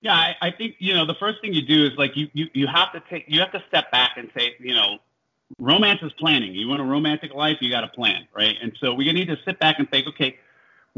Yeah, 0.00 0.14
I, 0.14 0.36
I 0.40 0.50
think, 0.52 0.76
you 0.78 0.94
know, 0.94 1.04
the 1.06 1.16
first 1.18 1.40
thing 1.40 1.52
you 1.52 1.62
do 1.62 1.86
is 1.86 1.92
like 1.98 2.16
you, 2.16 2.28
you, 2.32 2.46
you 2.54 2.66
have 2.66 2.92
to 2.92 3.02
take, 3.10 3.24
you 3.26 3.40
have 3.40 3.52
to 3.52 3.62
step 3.68 3.90
back 3.90 4.12
and 4.16 4.30
say, 4.36 4.54
you 4.60 4.74
know, 4.74 4.98
romance 5.58 6.00
is 6.02 6.12
planning. 6.12 6.54
You 6.54 6.68
want 6.68 6.80
a 6.80 6.84
romantic 6.84 7.34
life, 7.34 7.56
you 7.60 7.70
got 7.70 7.80
to 7.80 7.88
plan, 7.88 8.28
right? 8.34 8.54
And 8.62 8.72
so 8.80 8.94
we 8.94 9.10
need 9.12 9.26
to 9.28 9.36
sit 9.44 9.58
back 9.58 9.78
and 9.78 9.90
think, 9.90 10.06
okay, 10.06 10.38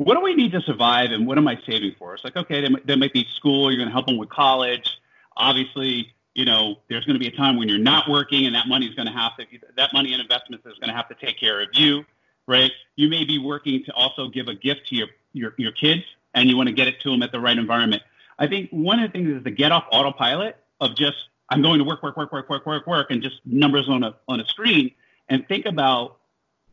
what 0.04 0.14
do 0.14 0.22
we 0.22 0.34
need 0.34 0.50
to 0.52 0.62
survive 0.62 1.10
and 1.10 1.26
what 1.26 1.36
am 1.36 1.46
I 1.46 1.60
saving 1.66 1.94
for? 1.98 2.14
It's 2.14 2.24
like, 2.24 2.34
okay, 2.34 2.66
there, 2.86 2.96
might 2.96 3.12
be 3.12 3.26
school, 3.36 3.70
you're 3.70 3.76
going 3.76 3.88
to 3.88 3.92
help 3.92 4.06
them 4.06 4.16
with 4.16 4.30
college. 4.30 4.98
Obviously, 5.36 6.14
you 6.34 6.46
know, 6.46 6.76
there's 6.88 7.04
going 7.04 7.16
to 7.16 7.20
be 7.20 7.26
a 7.26 7.36
time 7.36 7.58
when 7.58 7.68
you're 7.68 7.76
not 7.76 8.08
working 8.08 8.46
and 8.46 8.54
that 8.54 8.66
money 8.66 8.86
is 8.86 8.94
going 8.94 9.08
to 9.08 9.12
have 9.12 9.36
to, 9.36 9.44
that 9.76 9.92
money 9.92 10.14
and 10.14 10.22
investments 10.22 10.64
is 10.64 10.78
going 10.78 10.88
to 10.88 10.94
have 10.94 11.06
to 11.08 11.14
take 11.16 11.38
care 11.38 11.60
of 11.60 11.68
you, 11.74 12.02
right? 12.46 12.72
You 12.96 13.10
may 13.10 13.24
be 13.24 13.36
working 13.38 13.84
to 13.84 13.92
also 13.92 14.28
give 14.28 14.48
a 14.48 14.54
gift 14.54 14.88
to 14.88 14.96
your, 14.96 15.08
your, 15.34 15.54
your 15.58 15.72
kids 15.72 16.04
and 16.32 16.48
you 16.48 16.56
want 16.56 16.70
to 16.70 16.74
get 16.74 16.88
it 16.88 16.98
to 17.00 17.10
them 17.10 17.22
at 17.22 17.30
the 17.30 17.40
right 17.40 17.58
environment. 17.58 18.02
I 18.38 18.46
think 18.46 18.70
one 18.70 19.00
of 19.00 19.12
the 19.12 19.18
things 19.18 19.36
is 19.36 19.44
to 19.44 19.50
get 19.50 19.70
off 19.70 19.84
autopilot 19.92 20.56
of 20.80 20.96
just, 20.96 21.18
I'm 21.50 21.60
going 21.60 21.78
to 21.78 21.84
work, 21.84 22.02
work, 22.02 22.16
work, 22.16 22.32
work, 22.32 22.48
work, 22.48 22.64
work, 22.64 22.86
work, 22.86 23.10
and 23.10 23.22
just 23.22 23.40
numbers 23.44 23.86
on 23.86 24.02
a, 24.02 24.16
on 24.28 24.40
a 24.40 24.46
screen 24.46 24.92
and 25.28 25.46
think 25.46 25.66
about 25.66 26.16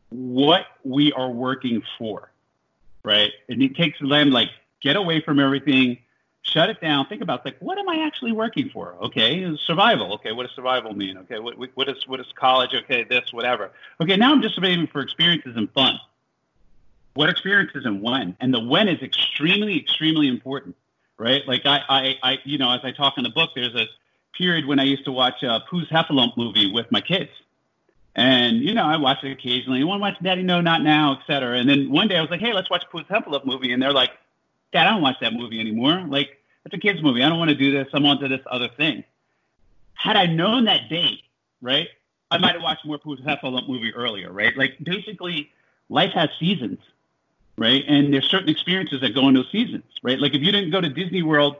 what 0.08 0.64
we 0.82 1.12
are 1.12 1.28
working 1.28 1.82
for 1.98 2.30
right? 3.08 3.32
And 3.48 3.62
it 3.62 3.74
takes 3.74 3.98
them 3.98 4.30
like 4.30 4.50
get 4.82 4.94
away 4.94 5.22
from 5.22 5.40
everything, 5.40 5.96
shut 6.42 6.68
it 6.68 6.78
down, 6.80 7.06
think 7.06 7.22
about 7.22 7.42
like 7.44 7.56
what 7.58 7.78
am 7.78 7.88
I 7.88 8.04
actually 8.06 8.32
working 8.32 8.68
for? 8.68 8.96
Okay, 9.06 9.56
survival. 9.64 10.12
Okay, 10.14 10.32
what 10.32 10.46
does 10.46 10.54
survival 10.54 10.94
mean? 10.94 11.16
Okay, 11.18 11.38
what 11.38 11.54
what 11.74 11.88
is 11.88 12.06
what 12.06 12.20
is 12.20 12.26
college? 12.34 12.74
Okay, 12.74 13.04
this 13.04 13.32
whatever. 13.32 13.70
Okay, 14.00 14.16
now 14.16 14.30
I'm 14.30 14.42
just 14.42 14.60
waiting 14.60 14.86
for 14.86 15.00
experiences 15.00 15.56
and 15.56 15.72
fun. 15.72 15.98
What 17.14 17.30
experiences 17.30 17.86
and 17.86 18.02
when? 18.02 18.36
And 18.40 18.52
the 18.52 18.60
when 18.60 18.88
is 18.88 19.00
extremely 19.02 19.78
extremely 19.78 20.28
important, 20.28 20.76
right? 21.16 21.42
Like 21.48 21.64
I 21.64 21.80
I, 21.88 22.18
I 22.22 22.38
you 22.44 22.58
know 22.58 22.70
as 22.70 22.80
I 22.84 22.92
talk 22.92 23.14
in 23.16 23.24
the 23.24 23.30
book, 23.30 23.52
there's 23.54 23.74
a 23.74 23.86
period 24.36 24.66
when 24.66 24.78
I 24.78 24.84
used 24.84 25.06
to 25.06 25.12
watch 25.12 25.42
uh, 25.42 25.58
a 25.58 25.60
Pooh's 25.68 25.88
Heffalump 25.88 26.36
movie 26.36 26.70
with 26.70 26.92
my 26.92 27.00
kids 27.00 27.30
and, 28.18 28.56
you 28.60 28.74
know, 28.74 28.84
I 28.84 28.96
watch 28.96 29.22
it 29.22 29.30
occasionally. 29.30 29.78
You 29.78 29.86
want 29.86 30.00
to 30.00 30.02
watch 30.02 30.16
Daddy? 30.20 30.42
No, 30.42 30.60
not 30.60 30.82
now, 30.82 31.12
et 31.12 31.26
cetera. 31.26 31.56
And 31.56 31.68
then 31.68 31.88
one 31.88 32.08
day 32.08 32.16
I 32.16 32.20
was 32.20 32.30
like, 32.30 32.40
hey, 32.40 32.52
let's 32.52 32.68
watch 32.68 32.82
Pooh's 32.90 33.06
Heffalump 33.06 33.44
movie. 33.46 33.72
And 33.72 33.80
they're 33.80 33.92
like, 33.92 34.10
Dad, 34.72 34.86
I 34.88 34.90
don't 34.90 35.02
watch 35.02 35.16
that 35.20 35.34
movie 35.34 35.60
anymore. 35.60 36.04
Like, 36.06 36.42
it's 36.64 36.74
a 36.74 36.78
kid's 36.78 37.00
movie. 37.02 37.22
I 37.22 37.28
don't 37.28 37.38
want 37.38 37.50
to 37.50 37.54
do 37.54 37.70
this. 37.70 37.86
I'm 37.92 38.04
on 38.04 38.18
to 38.20 38.28
this 38.28 38.40
other 38.50 38.68
thing. 38.76 39.04
Had 39.94 40.16
I 40.16 40.26
known 40.26 40.64
that 40.64 40.88
date, 40.88 41.22
right, 41.62 41.88
I 42.30 42.38
might 42.38 42.52
have 42.52 42.62
watched 42.62 42.84
more 42.84 42.98
Pooh 42.98 43.16
Heffalump 43.16 43.68
movie 43.68 43.94
earlier, 43.94 44.32
right? 44.32 44.56
Like 44.56 44.76
basically, 44.82 45.50
life 45.88 46.12
has 46.12 46.28
seasons, 46.38 46.80
right? 47.56 47.84
And 47.86 48.12
there's 48.12 48.28
certain 48.28 48.48
experiences 48.48 49.00
that 49.00 49.14
go 49.14 49.28
in 49.28 49.34
those 49.34 49.50
seasons, 49.50 49.84
right? 50.02 50.18
Like 50.18 50.34
if 50.34 50.42
you 50.42 50.52
didn't 50.52 50.70
go 50.70 50.80
to 50.80 50.88
Disney 50.88 51.22
World, 51.22 51.56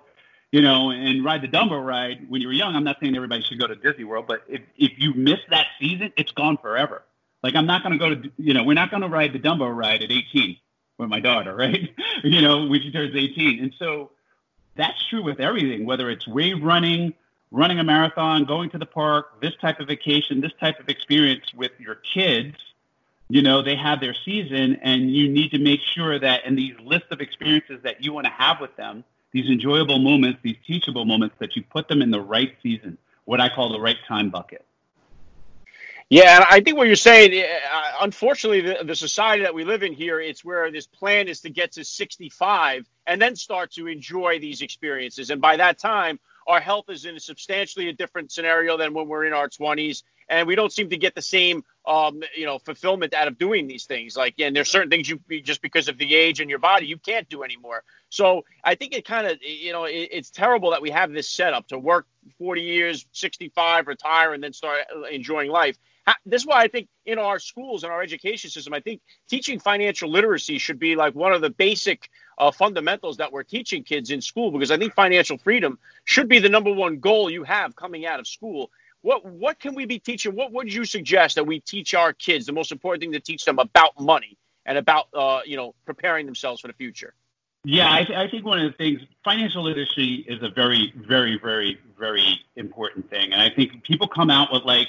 you 0.51 0.63
know, 0.63 0.91
and 0.91 1.25
ride 1.25 1.43
the 1.43 1.49
Dumbo 1.49 1.85
ride 1.85 2.29
when 2.29 2.41
you 2.41 2.49
were 2.49 2.55
young, 2.55 2.75
I'm 2.75 2.85
not 2.85 2.99
saying 3.01 3.15
everybody 3.15 3.43
should 3.43 3.61
go 3.61 3.67
to 3.67 3.77
Disney 3.77 4.05
World, 4.05 4.27
but 4.27 4.43
if 4.49 4.63
if 4.77 4.93
you 4.97 5.15
miss 5.15 5.41
that 5.51 5.67
season, 5.81 6.13
it's 6.17 6.33
gone 6.33 6.57
forever. 6.57 7.03
Like 7.43 7.55
I'm 7.55 7.67
not 7.67 7.83
going 7.83 7.93
to 7.93 7.99
go 7.99 8.15
to, 8.15 8.31
you 8.39 8.55
know, 8.55 8.65
we're 8.65 8.75
not 8.75 8.91
going 8.91 9.03
to 9.03 9.09
ride 9.09 9.33
the 9.33 9.39
Dumbo 9.39 9.75
ride 9.75 10.03
at 10.03 10.11
18 10.11 10.57
with 10.97 11.09
my 11.09 11.21
daughter, 11.21 11.55
right? 11.55 11.95
you 12.25 12.41
know, 12.41 12.67
when 12.67 12.81
she 12.81 12.91
turns 12.91 13.15
18, 13.15 13.63
and 13.63 13.75
so 13.79 14.11
that's 14.75 15.07
true 15.09 15.23
with 15.23 15.41
everything, 15.41 15.85
whether 15.85 16.11
it's 16.11 16.27
wave 16.27 16.63
running, 16.63 17.15
running 17.51 17.79
a 17.79 17.85
marathon, 17.85 18.45
going 18.45 18.71
to 18.71 18.79
the 18.79 18.87
park, 18.87 19.41
this 19.41 19.55
type 19.61 19.81
of 19.81 19.89
vacation, 19.89 20.41
this 20.41 20.53
type 20.59 20.81
of 20.81 20.89
experience 20.89 21.53
with 21.55 21.73
your 21.79 21.97
kids, 21.97 22.57
you 23.29 23.43
know, 23.43 23.63
they 23.63 23.77
have 23.77 24.01
their 24.01 24.15
season 24.25 24.79
and 24.83 25.15
you 25.15 25.29
need 25.29 25.51
to 25.51 25.59
make 25.59 25.81
sure 25.81 26.19
that 26.19 26.45
in 26.47 26.57
these 26.57 26.75
lists 26.83 27.09
of 27.11 27.21
experiences 27.21 27.81
that 27.83 28.03
you 28.03 28.13
want 28.13 28.27
to 28.27 28.33
have 28.33 28.61
with 28.61 28.75
them, 28.77 29.05
these 29.33 29.47
enjoyable 29.47 29.99
moments, 29.99 30.41
these 30.43 30.57
teachable 30.67 31.05
moments, 31.05 31.37
that 31.39 31.57
you 31.57 31.63
put 31.63 31.89
them 31.89 32.03
in 32.03 32.11
the 32.11 32.21
right 32.21 32.57
season, 32.63 32.97
what 33.25 33.41
I 33.41 33.49
call 33.49 33.71
the 33.71 33.81
right 33.81 33.99
time 34.07 34.31
bucket. 34.31 34.65
Yeah, 36.11 36.37
and 36.37 36.45
I 36.49 36.61
think 36.61 36.79
what 36.79 36.87
you're 36.87 36.97
saying, 36.97 37.35
eh, 37.35 37.45
uh, 37.71 37.83
unfortunately, 38.01 38.63
the, 38.63 38.83
the, 38.83 38.97
society 38.97 39.43
that 39.43 39.53
we 39.53 39.65
live 39.65 39.83
in 39.83 39.93
here, 39.93 40.21
it's 40.21 40.43
where 40.43 40.71
this 40.73 40.87
plan 40.87 41.29
is 41.29 41.43
to 41.43 41.51
get 41.51 41.73
to 41.73 41.85
65 41.85 42.87
and 43.07 43.21
then 43.21 43.37
start 43.37 43.73
to 43.73 43.89
enjoy 43.89 44.39
these 44.39 44.63
experiences. 44.63 45.29
And 45.29 45.39
by 45.39 45.59
that 45.59 45.79
time, 45.79 46.19
our 46.47 46.61
health 46.61 46.89
is 46.89 47.05
in 47.05 47.17
a 47.17 47.21
substantially 47.21 47.91
a 47.91 47.93
different 47.93 48.33
scenario 48.33 48.79
than 48.79 48.95
when 48.95 49.07
we're 49.07 49.27
in 49.27 49.35
our 49.35 49.51
20s, 49.51 50.03
and 50.29 50.47
we 50.47 50.55
don't 50.55 50.73
seem 50.73 50.91
to 50.91 50.97
get 50.97 51.15
the 51.15 51.23
same, 51.23 51.65
um, 51.87 52.23
you 52.37 52.47
know, 52.47 52.59
fulfillment 52.59 53.15
out 53.15 53.29
of 53.29 53.39
doing 53.39 53.67
these 53.67 53.85
things. 53.85 54.17
Like, 54.17 54.35
and 54.39 54.55
there's 54.55 54.71
certain 54.71 54.91
things 54.91 55.09
you 55.09 55.21
just 55.43 55.63
because 55.63 55.89
of 55.89 55.99
the 55.99 56.15
age 56.15 56.41
and 56.41 56.51
your 56.51 56.59
body 56.59 56.87
you 56.87 56.99
can't 56.99 57.29
do 57.29 57.43
anymore. 57.43 57.83
So 58.11 58.45
I 58.65 58.75
think 58.75 58.95
it 58.95 59.05
kind 59.05 59.27
of, 59.27 59.39
you 59.43 59.73
know, 59.73 59.85
it, 59.85 60.09
it's 60.13 60.31
terrible 60.31 60.71
that 60.71 60.83
we 60.83 60.91
have 60.91 61.13
this 61.13 61.29
setup 61.29 61.69
to 61.69 61.79
work 61.79 62.07
40 62.39 62.63
years, 62.63 63.07
65, 63.13 63.87
retire, 63.87 64.35
and 64.35 64.43
then 64.43 64.53
start 64.53 64.81
enjoying 65.11 65.51
life 65.51 65.79
this 66.27 66.43
is 66.43 66.47
why 66.47 66.63
I 66.63 66.69
think 66.69 66.89
in 67.07 67.19
our 67.19 67.39
schools 67.39 67.83
and 67.83 67.93
our 67.93 68.03
education 68.03 68.51
system, 68.51 68.73
I 68.73 68.81
think 68.81 69.01
teaching 69.29 69.59
financial 69.59 70.11
literacy 70.11 70.59
should 70.59 70.79
be 70.79 70.97
like 70.97 71.15
one 71.15 71.33
of 71.33 71.41
the 71.41 71.51
basic 71.51 72.09
uh, 72.39 72.51
fundamentals 72.51 73.17
that 73.19 73.33
we're 73.33 73.43
teaching 73.43 73.83
kids 73.83 74.11
in 74.11 74.21
school 74.21 74.51
because 74.51 74.71
I 74.71 74.79
think 74.79 74.95
financial 74.95 75.39
freedom 75.39 75.79
should 76.05 76.29
be 76.29 76.39
the 76.39 76.49
number 76.49 76.73
one 76.73 76.99
goal 76.99 77.31
you 77.31 77.45
have 77.45 77.77
coming 77.77 78.07
out 78.07 78.21
of 78.21 78.27
school. 78.27 78.71
What 79.03 79.25
what 79.25 79.61
can 79.61 79.75
we 79.75 79.87
be 79.87 79.99
teaching? 79.99 80.35
What 80.35 80.53
would 80.53 80.73
you 80.73 80.85
suggest 80.85 81.37
that 81.37 81.45
we 81.45 81.61
teach 81.61 81.95
our 81.95 82.13
kids? 82.13 82.47
The 82.47 82.53
most 82.53 82.73
important 82.73 83.03
thing 83.03 83.13
to 83.13 83.21
teach 83.21 83.45
them 83.45 83.59
about 83.59 83.99
money 84.01 84.37
and 84.67 84.77
about 84.77 85.07
uh, 85.15 85.41
you 85.45 85.57
know 85.57 85.75
preparing 85.87 86.27
themselves 86.27 86.61
for 86.61 86.67
the 86.67 86.75
future. 86.75 87.15
Yeah, 87.65 87.93
I, 87.93 88.05
th- 88.05 88.17
I 88.17 88.29
think 88.29 88.47
one 88.47 88.61
of 88.61 88.71
the 88.71 88.77
things 88.77 89.01
financial 89.25 89.65
literacy 89.65 90.25
is 90.29 90.43
a 90.43 90.49
very, 90.49 90.95
very, 90.97 91.39
very, 91.39 91.79
very 91.99 92.41
important 92.55 93.11
thing, 93.11 93.33
and 93.33 93.43
I 93.43 93.51
think 93.51 93.83
people 93.83 94.07
come 94.07 94.31
out 94.31 94.53
with 94.53 94.63
like 94.63 94.89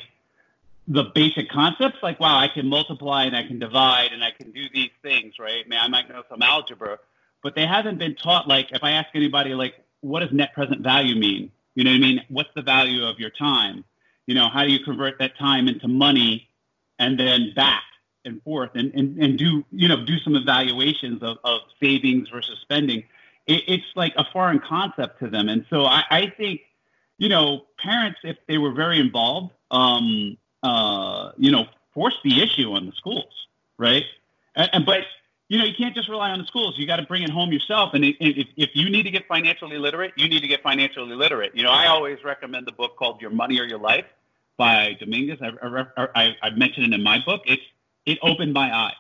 the 0.90 1.04
basic 1.14 1.48
concepts 1.50 1.98
like 2.02 2.20
wow 2.20 2.38
i 2.38 2.48
can 2.48 2.68
multiply 2.68 3.24
and 3.24 3.36
i 3.36 3.44
can 3.44 3.60
divide 3.60 4.12
and 4.12 4.24
i 4.24 4.32
can 4.32 4.52
do 4.52 4.66
these 4.74 4.90
things 5.04 5.36
right 5.40 5.70
man 5.70 5.80
i 5.82 5.88
might 5.88 6.10
know 6.10 6.24
some 6.28 6.42
algebra 6.42 6.98
but 7.44 7.54
they 7.56 7.66
haven't 7.66 8.00
been 8.00 8.16
taught 8.16 8.48
like 8.48 8.72
if 8.72 8.84
i 8.84 8.92
ask 8.92 9.08
anybody 9.14 9.54
like 9.54 9.76
what 10.02 10.22
does 10.22 10.32
net 10.32 10.52
present 10.54 10.82
value 10.82 11.16
mean 11.16 11.52
you 11.76 11.84
know 11.84 11.92
what 11.92 11.98
i 11.98 12.00
mean 12.00 12.22
what's 12.30 12.50
the 12.56 12.62
value 12.62 13.06
of 13.06 13.20
your 13.20 13.30
time 13.30 13.86
you 14.30 14.36
know 14.36 14.50
how 14.50 14.64
do 14.64 14.72
you 14.72 14.80
convert 14.84 15.20
that 15.20 15.38
time 15.38 15.68
into 15.68 15.88
money 15.88 16.50
and 16.98 17.20
then 17.20 17.54
back 17.56 17.84
and 18.26 18.42
forth 18.44 18.72
and, 18.76 18.94
and, 18.94 19.18
and 19.24 19.38
do 19.38 19.64
you 19.72 19.88
know 19.88 20.06
do 20.06 20.18
some 20.20 20.36
evaluations 20.36 21.24
of, 21.24 21.38
of 21.44 21.62
savings 21.82 22.30
versus 22.30 22.58
spending 22.62 23.00
it, 23.48 23.64
it's 23.68 23.92
like 23.96 24.14
a 24.18 24.26
foreign 24.34 24.60
concept 24.60 25.20
to 25.20 25.30
them 25.30 25.50
and 25.50 25.66
so 25.70 25.86
I, 25.86 26.04
I 26.10 26.34
think 26.38 26.62
you 27.18 27.30
know 27.30 27.66
parents 27.78 28.20
if 28.24 28.38
they 28.48 28.58
were 28.58 28.74
very 28.74 29.00
involved 29.00 29.54
um, 29.72 30.38
uh, 30.64 31.32
you 31.38 31.52
know, 31.52 31.66
force 31.94 32.16
the 32.24 32.42
issue 32.42 32.72
on 32.74 32.86
the 32.86 32.92
schools, 32.94 33.48
right? 33.78 34.04
And, 34.56 34.70
and, 34.74 34.86
but 34.86 35.02
you 35.48 35.58
know, 35.58 35.66
you 35.66 35.74
can't 35.74 35.96
just 35.96 36.10
rely 36.10 36.32
on 36.32 36.40
the 36.40 36.46
schools. 36.46 36.76
You 36.78 36.86
got 36.86 36.98
to 36.98 37.06
bring 37.06 37.24
it 37.24 37.30
home 37.30 37.52
yourself. 37.52 37.94
And 37.94 38.06
if, 38.06 38.16
if 38.20 38.70
you 38.74 38.90
need 38.90 39.04
to 39.04 39.12
get 39.12 39.28
financially 39.28 39.78
literate, 39.78 40.14
you 40.16 40.30
need 40.30 40.42
to 40.42 40.48
get 40.48 40.62
financially 40.62 41.16
literate. 41.16 41.56
You 41.56 41.64
know, 41.64 41.72
I 41.72 41.88
always 41.88 42.24
recommend 42.24 42.68
the 42.68 42.72
book 42.72 42.98
called 42.98 43.22
Your 43.22 43.32
Money 43.32 43.60
or 43.60 43.64
Your 43.64 43.80
Life 43.80 44.06
by 44.60 44.98
Dominguez. 45.00 45.40
I, 45.42 45.86
I, 46.14 46.36
I 46.44 46.50
mentioned 46.52 46.86
it 46.86 46.94
in 46.94 47.02
my 47.02 47.18
book. 47.26 47.42
It's 47.46 47.64
it 48.06 48.20
opened 48.22 48.54
my 48.54 48.76
eyes. 48.76 48.94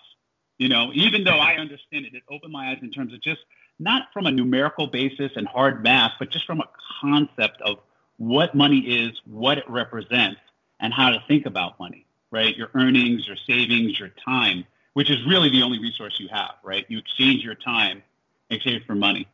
You 0.58 0.69
know, 0.69 0.91
even 0.93 1.24
though 1.24 1.38
I 1.38 1.56
understand 1.56 2.06
it, 2.06 2.15
it 2.15 2.24
opened 2.30 2.52
my 2.52 2.72
eyes 2.72 2.80
in 2.82 2.91
terms 2.91 3.13
of 3.13 3.22
just 3.22 3.41
not 3.78 4.08
from 4.13 4.26
a 4.26 4.32
numerical 4.32 4.88
basis 4.88 5.32
and 5.36 5.48
hard 5.48 5.84
math, 5.84 6.13
but 6.17 6.32
just 6.32 6.45
from 6.45 6.62
a 6.62 6.69
concept 7.02 7.62
of 7.62 7.80
what 8.17 8.56
money 8.56 8.80
is, 8.80 9.12
what 9.26 9.58
it 9.58 9.69
represents, 9.69 10.39
and 10.80 10.93
how 10.93 11.10
to 11.10 11.24
think 11.28 11.45
about 11.45 11.80
money, 11.80 12.06
right? 12.32 12.56
Your 12.58 12.69
earnings, 12.74 13.28
your 13.28 13.38
savings, 13.48 14.00
your 14.00 14.10
time, 14.26 14.65
which 14.93 15.10
is 15.10 15.17
really 15.26 15.50
the 15.50 15.62
only 15.62 15.80
resource 15.80 16.17
you 16.19 16.28
have, 16.30 16.56
right? 16.63 16.86
You 16.89 16.98
exchange 16.98 17.43
your 17.43 17.56
time, 17.56 18.02
exchange 18.50 18.86
for 18.86 18.95
money, 18.95 19.28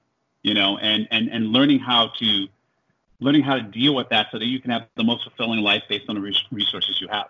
you 0.44 0.54
know, 0.54 0.78
and, 0.78 1.08
and, 1.10 1.30
and 1.30 1.48
learning 1.48 1.80
how 1.80 2.12
to 2.20 2.48
learning 3.20 3.44
how 3.44 3.56
to 3.56 3.62
deal 3.62 3.96
with 3.96 4.10
that 4.10 4.28
so 4.32 4.40
that 4.40 4.46
you 4.46 4.60
can 4.60 4.72
have 4.72 4.88
the 4.96 5.04
most 5.04 5.24
fulfilling 5.24 5.62
life 5.62 5.84
based 5.90 6.06
on 6.10 6.16
the 6.16 6.36
resources 6.52 7.00
you 7.00 7.08
have. 7.08 7.28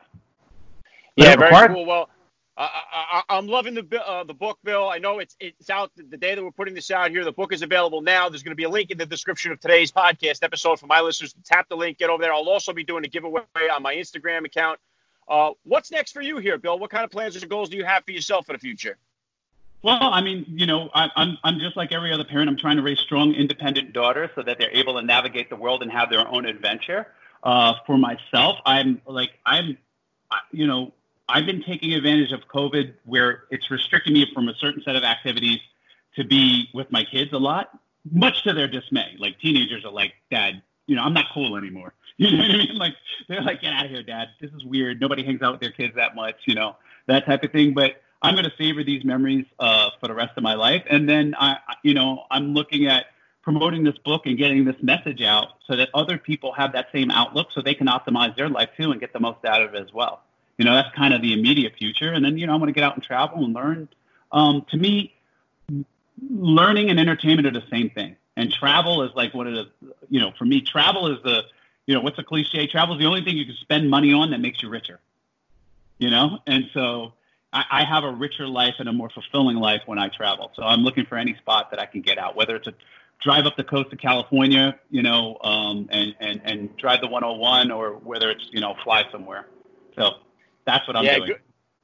Yeah, 1.15 1.35
very 1.35 1.67
cool. 1.67 1.85
Well, 1.85 2.09
I, 2.57 3.23
am 3.29 3.47
loving 3.47 3.73
the 3.73 4.01
uh, 4.05 4.23
the 4.23 4.33
book, 4.33 4.59
Bill. 4.63 4.89
I 4.89 4.97
know 4.97 5.19
it's 5.19 5.35
it's 5.39 5.69
out 5.69 5.91
the 5.95 6.17
day 6.17 6.35
that 6.35 6.43
we're 6.43 6.51
putting 6.51 6.73
this 6.73 6.89
out 6.89 7.11
here. 7.11 7.25
The 7.25 7.31
book 7.31 7.51
is 7.51 7.61
available 7.61 8.01
now. 8.01 8.29
There's 8.29 8.43
going 8.43 8.53
to 8.53 8.55
be 8.55 8.63
a 8.63 8.69
link 8.69 8.91
in 8.91 8.97
the 8.97 9.05
description 9.05 9.51
of 9.51 9.59
today's 9.59 9.91
podcast 9.91 10.39
episode 10.41 10.79
for 10.79 10.87
my 10.87 11.01
listeners. 11.01 11.35
Tap 11.43 11.67
the 11.67 11.75
link, 11.75 11.97
get 11.97 12.09
over 12.09 12.21
there. 12.21 12.33
I'll 12.33 12.47
also 12.47 12.71
be 12.71 12.83
doing 12.83 13.03
a 13.03 13.09
giveaway 13.09 13.41
on 13.73 13.83
my 13.83 13.95
Instagram 13.95 14.45
account. 14.45 14.79
Uh, 15.27 15.51
what's 15.63 15.91
next 15.91 16.11
for 16.13 16.21
you 16.21 16.37
here, 16.37 16.57
Bill? 16.57 16.79
What 16.79 16.91
kind 16.91 17.03
of 17.03 17.11
plans 17.11 17.41
or 17.41 17.45
goals 17.47 17.69
do 17.69 17.77
you 17.77 17.83
have 17.83 18.05
for 18.05 18.11
yourself 18.11 18.45
for 18.45 18.53
the 18.53 18.59
future? 18.59 18.97
Well, 19.85 19.99
I 20.01 20.19
mean, 20.19 20.47
you 20.47 20.65
know, 20.65 20.89
I, 20.95 21.11
I'm 21.15 21.37
I'm 21.43 21.59
just 21.59 21.77
like 21.77 21.91
every 21.91 22.11
other 22.11 22.23
parent. 22.23 22.49
I'm 22.49 22.57
trying 22.57 22.77
to 22.77 22.81
raise 22.81 22.97
strong, 22.97 23.35
independent 23.35 23.93
daughters 23.93 24.31
so 24.33 24.41
that 24.41 24.57
they're 24.57 24.71
able 24.71 24.95
to 24.95 25.03
navigate 25.03 25.47
the 25.47 25.55
world 25.55 25.83
and 25.83 25.91
have 25.91 26.09
their 26.09 26.27
own 26.27 26.47
adventure. 26.47 27.05
Uh, 27.43 27.75
for 27.85 27.95
myself, 27.95 28.57
I'm 28.65 28.99
like 29.05 29.33
I'm, 29.45 29.77
you 30.51 30.65
know, 30.65 30.91
I've 31.29 31.45
been 31.45 31.61
taking 31.61 31.93
advantage 31.93 32.31
of 32.31 32.47
COVID 32.47 32.93
where 33.05 33.43
it's 33.51 33.69
restricting 33.69 34.13
me 34.13 34.25
from 34.33 34.49
a 34.49 34.55
certain 34.55 34.81
set 34.81 34.95
of 34.95 35.03
activities 35.03 35.59
to 36.15 36.23
be 36.23 36.67
with 36.73 36.91
my 36.91 37.03
kids 37.03 37.31
a 37.33 37.37
lot, 37.37 37.69
much 38.11 38.43
to 38.45 38.53
their 38.53 38.67
dismay. 38.67 39.15
Like 39.19 39.39
teenagers 39.39 39.85
are 39.85 39.91
like, 39.91 40.13
Dad, 40.31 40.63
you 40.87 40.95
know, 40.95 41.03
I'm 41.03 41.13
not 41.13 41.25
cool 41.31 41.57
anymore. 41.57 41.93
You 42.17 42.31
know 42.31 42.37
what 42.43 42.51
I 42.51 42.57
mean? 42.57 42.77
Like 42.77 42.95
they're 43.27 43.41
like, 43.41 43.61
get 43.61 43.73
out 43.73 43.85
of 43.85 43.91
here, 43.91 44.01
Dad. 44.01 44.29
This 44.39 44.49
is 44.51 44.63
weird. 44.63 45.01
Nobody 45.01 45.21
hangs 45.21 45.41
out 45.41 45.51
with 45.51 45.59
their 45.59 45.71
kids 45.71 45.93
that 45.95 46.15
much, 46.15 46.37
you 46.45 46.55
know, 46.55 46.77
that 47.07 47.25
type 47.25 47.43
of 47.43 47.51
thing. 47.51 47.73
But 47.73 48.01
I'm 48.25 48.33
going 48.35 48.45
to 48.45 48.53
savor 48.57 48.83
these 48.83 49.03
memories 49.03 49.45
uh, 49.59 49.89
for 49.99 50.07
the 50.07 50.13
rest 50.13 50.31
of 50.37 50.43
my 50.43 50.55
life. 50.55 50.83
And 50.89 51.07
then 51.07 51.35
I, 51.37 51.57
you 51.83 51.93
know, 51.93 52.23
I'm 52.31 52.53
looking 52.53 52.87
at 52.87 53.05
promoting 53.43 53.83
this 53.83 53.97
book 53.99 54.25
and 54.25 54.37
getting 54.37 54.65
this 54.65 54.75
message 54.81 55.21
out 55.21 55.49
so 55.67 55.75
that 55.75 55.89
other 55.93 56.17
people 56.17 56.51
have 56.53 56.73
that 56.73 56.87
same 56.91 57.11
outlook 57.11 57.51
so 57.51 57.61
they 57.61 57.75
can 57.75 57.87
optimize 57.87 58.35
their 58.35 58.49
life 58.49 58.69
too 58.75 58.91
and 58.91 58.99
get 58.99 59.13
the 59.13 59.19
most 59.19 59.45
out 59.45 59.61
of 59.61 59.75
it 59.75 59.81
as 59.81 59.93
well. 59.93 60.23
You 60.57 60.65
know, 60.65 60.73
that's 60.73 60.93
kind 60.95 61.13
of 61.13 61.21
the 61.21 61.33
immediate 61.33 61.73
future. 61.77 62.11
And 62.11 62.25
then, 62.25 62.37
you 62.37 62.47
know, 62.47 62.53
I'm 62.53 62.59
going 62.59 62.73
to 62.73 62.77
get 62.77 62.83
out 62.83 62.95
and 62.95 63.03
travel 63.03 63.43
and 63.43 63.53
learn. 63.53 63.87
Um, 64.31 64.65
to 64.71 64.77
me, 64.77 65.13
learning 66.29 66.89
and 66.89 66.99
entertainment 66.99 67.47
are 67.47 67.51
the 67.51 67.67
same 67.69 67.89
thing. 67.91 68.15
And 68.37 68.51
travel 68.51 69.03
is 69.03 69.11
like 69.15 69.33
one 69.33 69.47
of 69.47 69.53
the, 69.53 69.69
you 70.09 70.19
know, 70.19 70.31
for 70.37 70.45
me, 70.45 70.61
travel 70.61 71.07
is 71.13 71.21
the, 71.23 71.43
you 71.85 71.93
know, 71.93 72.01
what's 72.01 72.17
a 72.17 72.23
cliche? 72.23 72.67
Travel 72.67 72.95
is 72.95 72.99
the 72.99 73.05
only 73.05 73.23
thing 73.23 73.37
you 73.37 73.45
can 73.45 73.55
spend 73.55 73.89
money 73.89 74.11
on 74.13 74.31
that 74.31 74.39
makes 74.39 74.63
you 74.63 74.69
richer. 74.69 74.99
You 75.99 76.09
know, 76.09 76.39
and 76.45 76.65
so 76.73 77.13
I, 77.55 77.63
I 77.71 77.83
have 77.85 78.03
a 78.03 78.11
richer 78.11 78.47
life 78.47 78.75
and 78.79 78.89
a 78.89 78.93
more 78.93 79.09
fulfilling 79.09 79.55
life 79.55 79.81
when 79.85 79.97
I 79.97 80.09
travel. 80.09 80.51
So 80.55 80.63
I'm 80.63 80.81
looking 80.81 81.05
for 81.05 81.17
any 81.17 81.35
spot 81.35 81.71
that 81.71 81.79
I 81.79 81.85
can 81.85 82.01
get 82.01 82.17
out, 82.17 82.35
whether 82.35 82.57
it's 82.57 82.67
a 82.67 82.73
drive 83.21 83.45
up 83.45 83.55
the 83.55 83.63
coast 83.63 83.93
of 83.93 83.99
California, 83.99 84.77
you 84.91 85.01
know, 85.01 85.37
um, 85.41 85.87
and, 85.89 86.13
and, 86.19 86.41
and 86.43 86.77
drive 86.77 86.99
the 86.99 87.07
101 87.07 87.71
or 87.71 87.93
whether 87.93 88.29
it's, 88.29 88.45
you 88.51 88.59
know, 88.59 88.75
fly 88.83 89.05
somewhere. 89.09 89.47
So 89.95 90.15
that's 90.65 90.85
what 90.85 90.97
I'm 90.97 91.05
yeah, 91.05 91.15
doing. 91.15 91.27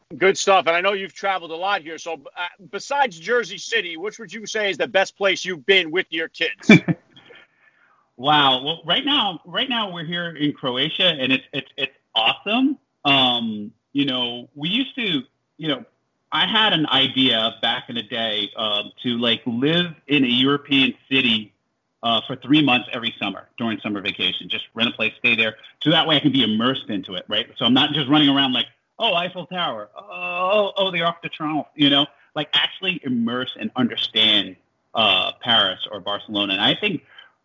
Good, 0.09 0.19
good, 0.19 0.37
stuff. 0.37 0.67
And 0.67 0.75
I 0.75 0.81
know 0.81 0.91
you've 0.91 1.13
traveled 1.13 1.51
a 1.51 1.55
lot 1.55 1.81
here. 1.81 1.97
So 1.97 2.15
uh, 2.15 2.47
besides 2.69 3.17
Jersey 3.17 3.57
City, 3.57 3.95
which 3.95 4.19
would 4.19 4.33
you 4.33 4.45
say 4.45 4.71
is 4.71 4.77
the 4.77 4.89
best 4.89 5.15
place 5.15 5.45
you've 5.45 5.65
been 5.65 5.89
with 5.89 6.07
your 6.09 6.27
kids? 6.27 6.69
wow. 8.17 8.61
Well, 8.61 8.81
right 8.85 9.05
now, 9.05 9.39
right 9.45 9.69
now 9.69 9.93
we're 9.93 10.05
here 10.05 10.35
in 10.35 10.51
Croatia, 10.51 11.07
and 11.07 11.31
it's 11.31 11.45
it's 11.53 11.69
it's 11.77 11.93
awesome. 12.13 12.77
Um, 13.05 13.71
you 13.93 14.05
know, 14.05 14.49
we 14.53 14.69
used 14.69 14.95
to, 14.95 15.21
you 15.61 15.67
know, 15.67 15.85
I 16.31 16.47
had 16.47 16.73
an 16.73 16.87
idea 16.87 17.55
back 17.61 17.83
in 17.87 17.95
the 17.95 18.01
day 18.01 18.49
um, 18.55 18.91
to 19.03 19.19
like 19.19 19.43
live 19.45 19.93
in 20.07 20.23
a 20.23 20.27
European 20.27 20.95
city 21.07 21.53
uh, 22.01 22.21
for 22.25 22.35
three 22.35 22.65
months 22.65 22.89
every 22.91 23.13
summer 23.19 23.47
during 23.59 23.79
summer 23.79 24.01
vacation. 24.01 24.49
Just 24.49 24.65
rent 24.73 24.89
a 24.89 24.93
place, 24.93 25.13
stay 25.19 25.35
there, 25.35 25.57
so 25.83 25.91
that 25.91 26.07
way 26.07 26.15
I 26.15 26.19
can 26.19 26.31
be 26.31 26.43
immersed 26.43 26.89
into 26.89 27.13
it, 27.13 27.25
right? 27.27 27.47
So 27.57 27.65
I'm 27.65 27.75
not 27.75 27.93
just 27.93 28.09
running 28.09 28.27
around 28.27 28.53
like, 28.53 28.65
oh, 28.97 29.13
Eiffel 29.13 29.45
Tower, 29.45 29.89
oh, 29.95 30.71
oh, 30.77 30.89
the 30.89 31.03
Arc 31.03 31.21
de 31.21 31.29
Triomphe, 31.29 31.67
you 31.75 31.91
know, 31.91 32.07
like 32.33 32.49
actually 32.53 32.99
immerse 33.03 33.55
and 33.59 33.69
understand 33.75 34.55
uh, 34.95 35.33
Paris 35.41 35.87
or 35.91 35.99
Barcelona. 35.99 36.53
And 36.53 36.61
I 36.61 36.73
think 36.73 37.03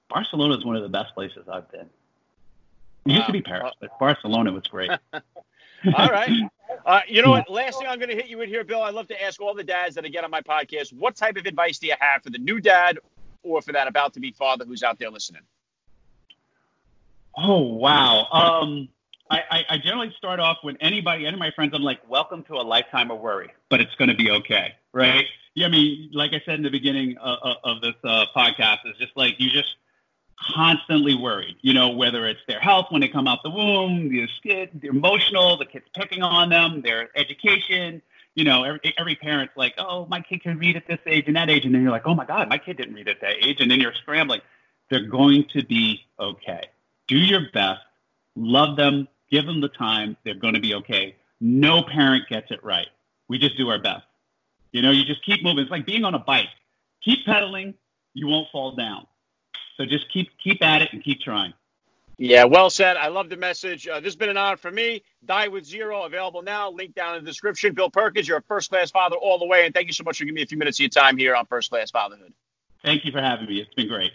Barcelona 0.08 0.56
is 0.56 0.64
one 0.64 0.76
of 0.76 0.82
the 0.82 0.88
best 0.88 1.14
places 1.14 1.48
I've 1.52 1.70
been. 1.70 1.90
It 3.04 3.10
wow. 3.10 3.14
used 3.16 3.26
to 3.26 3.32
be 3.32 3.42
Paris, 3.42 3.74
but 3.78 3.90
Barcelona 3.98 4.52
was 4.52 4.66
great. 4.68 4.90
all 5.94 6.08
right. 6.08 6.30
Uh, 6.84 7.00
you 7.08 7.22
know 7.22 7.30
what? 7.30 7.50
Last 7.50 7.78
thing 7.78 7.88
I'm 7.88 7.98
going 7.98 8.10
to 8.10 8.14
hit 8.14 8.26
you 8.26 8.38
with 8.38 8.48
here, 8.48 8.62
Bill. 8.62 8.82
I 8.82 8.90
love 8.90 9.08
to 9.08 9.22
ask 9.22 9.40
all 9.40 9.54
the 9.54 9.64
dads 9.64 9.94
that 9.96 10.04
I 10.04 10.08
get 10.08 10.24
on 10.24 10.30
my 10.30 10.40
podcast, 10.40 10.92
what 10.92 11.16
type 11.16 11.36
of 11.36 11.46
advice 11.46 11.78
do 11.78 11.86
you 11.86 11.94
have 11.98 12.22
for 12.22 12.30
the 12.30 12.38
new 12.38 12.60
dad 12.60 12.98
or 13.42 13.62
for 13.62 13.72
that 13.72 13.88
about 13.88 14.14
to 14.14 14.20
be 14.20 14.30
father 14.32 14.64
who's 14.64 14.82
out 14.82 14.98
there 14.98 15.10
listening? 15.10 15.42
Oh 17.36 17.62
wow. 17.62 18.26
Um, 18.32 18.88
I, 19.30 19.42
I, 19.50 19.64
I 19.70 19.78
generally 19.78 20.14
start 20.16 20.38
off 20.38 20.58
with 20.62 20.76
anybody, 20.80 21.26
any 21.26 21.34
of 21.34 21.40
my 21.40 21.50
friends. 21.50 21.72
I'm 21.74 21.82
like, 21.82 22.08
welcome 22.08 22.44
to 22.44 22.54
a 22.54 22.62
lifetime 22.62 23.10
of 23.10 23.20
worry, 23.20 23.50
but 23.68 23.80
it's 23.80 23.94
going 23.96 24.10
to 24.10 24.16
be 24.16 24.30
okay, 24.30 24.74
right? 24.92 25.24
Yeah, 25.54 25.66
I 25.66 25.70
mean, 25.70 26.10
like 26.12 26.32
I 26.32 26.42
said 26.44 26.54
in 26.54 26.62
the 26.62 26.70
beginning 26.70 27.16
of, 27.18 27.38
uh, 27.42 27.48
uh, 27.48 27.54
of 27.64 27.80
this 27.80 27.94
uh, 28.04 28.26
podcast, 28.36 28.78
it's 28.84 28.98
just 28.98 29.16
like 29.16 29.34
you 29.38 29.50
just 29.50 29.74
constantly 30.54 31.14
worried. 31.14 31.56
You 31.62 31.74
know, 31.74 31.90
whether 31.90 32.26
it's 32.26 32.40
their 32.46 32.60
health 32.60 32.86
when 32.90 33.00
they 33.00 33.08
come 33.08 33.26
out 33.26 33.42
the 33.42 33.50
womb, 33.50 34.08
the 34.08 34.28
kid, 34.42 34.70
they're 34.74 34.90
emotional, 34.90 35.56
the 35.56 35.66
kid's 35.66 35.86
picking 35.94 36.22
on 36.22 36.48
them, 36.50 36.82
their 36.82 37.10
education. 37.16 38.02
You 38.34 38.44
know, 38.44 38.64
every, 38.64 38.94
every 38.98 39.14
parent's 39.14 39.56
like, 39.56 39.74
oh, 39.78 40.06
my 40.06 40.20
kid 40.20 40.42
can 40.42 40.58
read 40.58 40.76
at 40.76 40.86
this 40.86 40.98
age 41.06 41.24
and 41.26 41.36
that 41.36 41.48
age, 41.48 41.64
and 41.64 41.74
then 41.74 41.82
you're 41.82 41.90
like, 41.90 42.06
oh 42.06 42.14
my 42.14 42.26
God, 42.26 42.48
my 42.48 42.58
kid 42.58 42.76
didn't 42.76 42.94
read 42.94 43.08
at 43.08 43.20
that 43.22 43.44
age, 43.44 43.60
and 43.60 43.70
then 43.70 43.80
you're 43.80 43.94
scrambling. 43.94 44.40
They're 44.90 45.06
going 45.06 45.46
to 45.54 45.64
be 45.64 46.02
okay. 46.20 46.62
Do 47.08 47.16
your 47.16 47.42
best, 47.52 47.80
love 48.34 48.76
them, 48.76 49.08
give 49.30 49.46
them 49.46 49.60
the 49.60 49.68
time. 49.68 50.16
They're 50.24 50.34
going 50.34 50.54
to 50.54 50.60
be 50.60 50.74
okay. 50.74 51.16
No 51.40 51.82
parent 51.82 52.28
gets 52.28 52.50
it 52.50 52.62
right. 52.62 52.88
We 53.28 53.38
just 53.38 53.56
do 53.56 53.68
our 53.70 53.80
best. 53.80 54.04
You 54.72 54.82
know, 54.82 54.90
you 54.90 55.04
just 55.04 55.24
keep 55.24 55.42
moving. 55.42 55.60
It's 55.60 55.70
like 55.70 55.86
being 55.86 56.04
on 56.04 56.14
a 56.14 56.18
bike. 56.18 56.48
Keep 57.02 57.24
pedaling, 57.24 57.74
you 58.14 58.26
won't 58.26 58.48
fall 58.50 58.72
down. 58.72 59.06
So 59.76 59.84
just 59.84 60.10
keep 60.12 60.30
keep 60.42 60.62
at 60.62 60.82
it 60.82 60.88
and 60.92 61.02
keep 61.02 61.20
trying. 61.20 61.52
Yeah, 62.18 62.44
well 62.44 62.70
said. 62.70 62.96
I 62.96 63.08
love 63.08 63.28
the 63.28 63.36
message. 63.36 63.86
Uh, 63.86 64.00
this 64.00 64.06
has 64.06 64.16
been 64.16 64.30
an 64.30 64.38
honor 64.38 64.56
for 64.56 64.70
me. 64.70 65.02
Die 65.26 65.48
with 65.48 65.66
Zero, 65.66 66.04
available 66.04 66.40
now. 66.40 66.70
Link 66.70 66.94
down 66.94 67.16
in 67.16 67.24
the 67.24 67.30
description. 67.30 67.74
Bill 67.74 67.90
Perkins, 67.90 68.26
you're 68.26 68.38
a 68.38 68.42
first 68.42 68.70
class 68.70 68.90
father 68.90 69.16
all 69.16 69.38
the 69.38 69.44
way. 69.44 69.66
And 69.66 69.74
thank 69.74 69.86
you 69.86 69.92
so 69.92 70.02
much 70.02 70.16
for 70.16 70.24
giving 70.24 70.36
me 70.36 70.42
a 70.42 70.46
few 70.46 70.56
minutes 70.56 70.78
of 70.78 70.84
your 70.84 70.88
time 70.88 71.18
here 71.18 71.34
on 71.34 71.44
First 71.44 71.68
Class 71.68 71.90
Fatherhood. 71.90 72.32
Thank 72.82 73.04
you 73.04 73.12
for 73.12 73.20
having 73.20 73.46
me. 73.46 73.60
It's 73.60 73.74
been 73.74 73.88
great. 73.88 74.12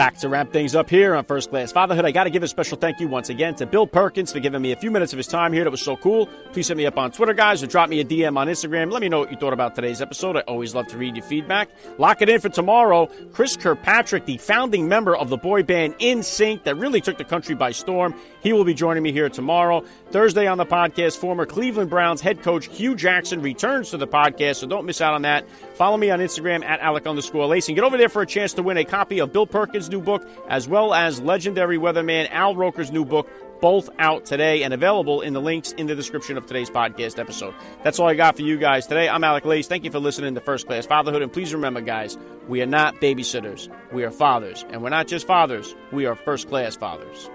Back 0.00 0.16
to 0.20 0.30
wrap 0.30 0.50
things 0.50 0.74
up 0.74 0.88
here 0.88 1.14
on 1.14 1.26
First 1.26 1.50
Class 1.50 1.72
Fatherhood. 1.72 2.06
I 2.06 2.10
got 2.10 2.24
to 2.24 2.30
give 2.30 2.42
a 2.42 2.48
special 2.48 2.78
thank 2.78 3.00
you 3.00 3.06
once 3.06 3.28
again 3.28 3.54
to 3.56 3.66
Bill 3.66 3.86
Perkins 3.86 4.32
for 4.32 4.40
giving 4.40 4.62
me 4.62 4.72
a 4.72 4.76
few 4.76 4.90
minutes 4.90 5.12
of 5.12 5.18
his 5.18 5.26
time 5.26 5.52
here. 5.52 5.62
That 5.62 5.70
was 5.70 5.82
so 5.82 5.94
cool. 5.94 6.24
Please 6.54 6.68
hit 6.68 6.78
me 6.78 6.86
up 6.86 6.96
on 6.96 7.10
Twitter, 7.10 7.34
guys, 7.34 7.62
or 7.62 7.66
drop 7.66 7.90
me 7.90 8.00
a 8.00 8.04
DM 8.06 8.38
on 8.38 8.46
Instagram. 8.46 8.90
Let 8.90 9.02
me 9.02 9.10
know 9.10 9.18
what 9.18 9.30
you 9.30 9.36
thought 9.36 9.52
about 9.52 9.74
today's 9.74 10.00
episode. 10.00 10.38
I 10.38 10.40
always 10.40 10.74
love 10.74 10.86
to 10.86 10.96
read 10.96 11.16
your 11.16 11.24
feedback. 11.26 11.68
Lock 11.98 12.22
it 12.22 12.30
in 12.30 12.40
for 12.40 12.48
tomorrow. 12.48 13.10
Chris 13.34 13.58
Kirkpatrick, 13.58 14.24
the 14.24 14.38
founding 14.38 14.88
member 14.88 15.14
of 15.14 15.28
the 15.28 15.36
boy 15.36 15.64
band 15.64 15.98
NSYNC, 15.98 16.64
that 16.64 16.78
really 16.78 17.02
took 17.02 17.18
the 17.18 17.24
country 17.24 17.54
by 17.54 17.70
storm, 17.70 18.14
he 18.42 18.52
will 18.52 18.64
be 18.64 18.74
joining 18.74 19.02
me 19.02 19.12
here 19.12 19.28
tomorrow. 19.28 19.84
Thursday 20.10 20.46
on 20.46 20.58
the 20.58 20.66
podcast, 20.66 21.18
former 21.18 21.46
Cleveland 21.46 21.90
Browns 21.90 22.20
head 22.20 22.42
coach 22.42 22.66
Hue 22.66 22.94
Jackson 22.94 23.42
returns 23.42 23.90
to 23.90 23.96
the 23.96 24.06
podcast, 24.06 24.56
so 24.56 24.66
don't 24.66 24.86
miss 24.86 25.00
out 25.00 25.14
on 25.14 25.22
that. 25.22 25.48
Follow 25.74 25.96
me 25.96 26.10
on 26.10 26.20
Instagram 26.20 26.64
at 26.64 26.80
Alec 26.80 27.06
underscore 27.06 27.46
Lacey. 27.46 27.74
Get 27.74 27.84
over 27.84 27.96
there 27.96 28.08
for 28.08 28.22
a 28.22 28.26
chance 28.26 28.54
to 28.54 28.62
win 28.62 28.76
a 28.76 28.84
copy 28.84 29.20
of 29.20 29.32
Bill 29.32 29.46
Perkins' 29.46 29.88
new 29.88 30.00
book, 30.00 30.26
as 30.48 30.68
well 30.68 30.94
as 30.94 31.20
legendary 31.20 31.78
weatherman 31.78 32.28
Al 32.30 32.54
Roker's 32.56 32.90
new 32.90 33.04
book, 33.04 33.28
both 33.60 33.90
out 33.98 34.24
today 34.24 34.62
and 34.62 34.72
available 34.72 35.20
in 35.20 35.34
the 35.34 35.40
links 35.40 35.72
in 35.72 35.86
the 35.86 35.94
description 35.94 36.38
of 36.38 36.46
today's 36.46 36.70
podcast 36.70 37.18
episode. 37.18 37.54
That's 37.82 37.98
all 37.98 38.08
I 38.08 38.14
got 38.14 38.36
for 38.36 38.42
you 38.42 38.56
guys 38.56 38.86
today. 38.86 39.08
I'm 39.08 39.22
Alec 39.22 39.44
Lace. 39.44 39.68
Thank 39.68 39.84
you 39.84 39.90
for 39.90 39.98
listening 39.98 40.34
to 40.34 40.40
First 40.40 40.66
Class 40.66 40.86
Fatherhood. 40.86 41.22
And 41.22 41.32
please 41.32 41.52
remember, 41.52 41.82
guys, 41.82 42.16
we 42.48 42.62
are 42.62 42.66
not 42.66 42.96
babysitters. 42.96 43.68
We 43.92 44.04
are 44.04 44.10
fathers. 44.10 44.64
And 44.70 44.82
we're 44.82 44.88
not 44.88 45.08
just 45.08 45.26
fathers, 45.26 45.74
we 45.92 46.06
are 46.06 46.14
first 46.14 46.48
class 46.48 46.74
fathers. 46.76 47.28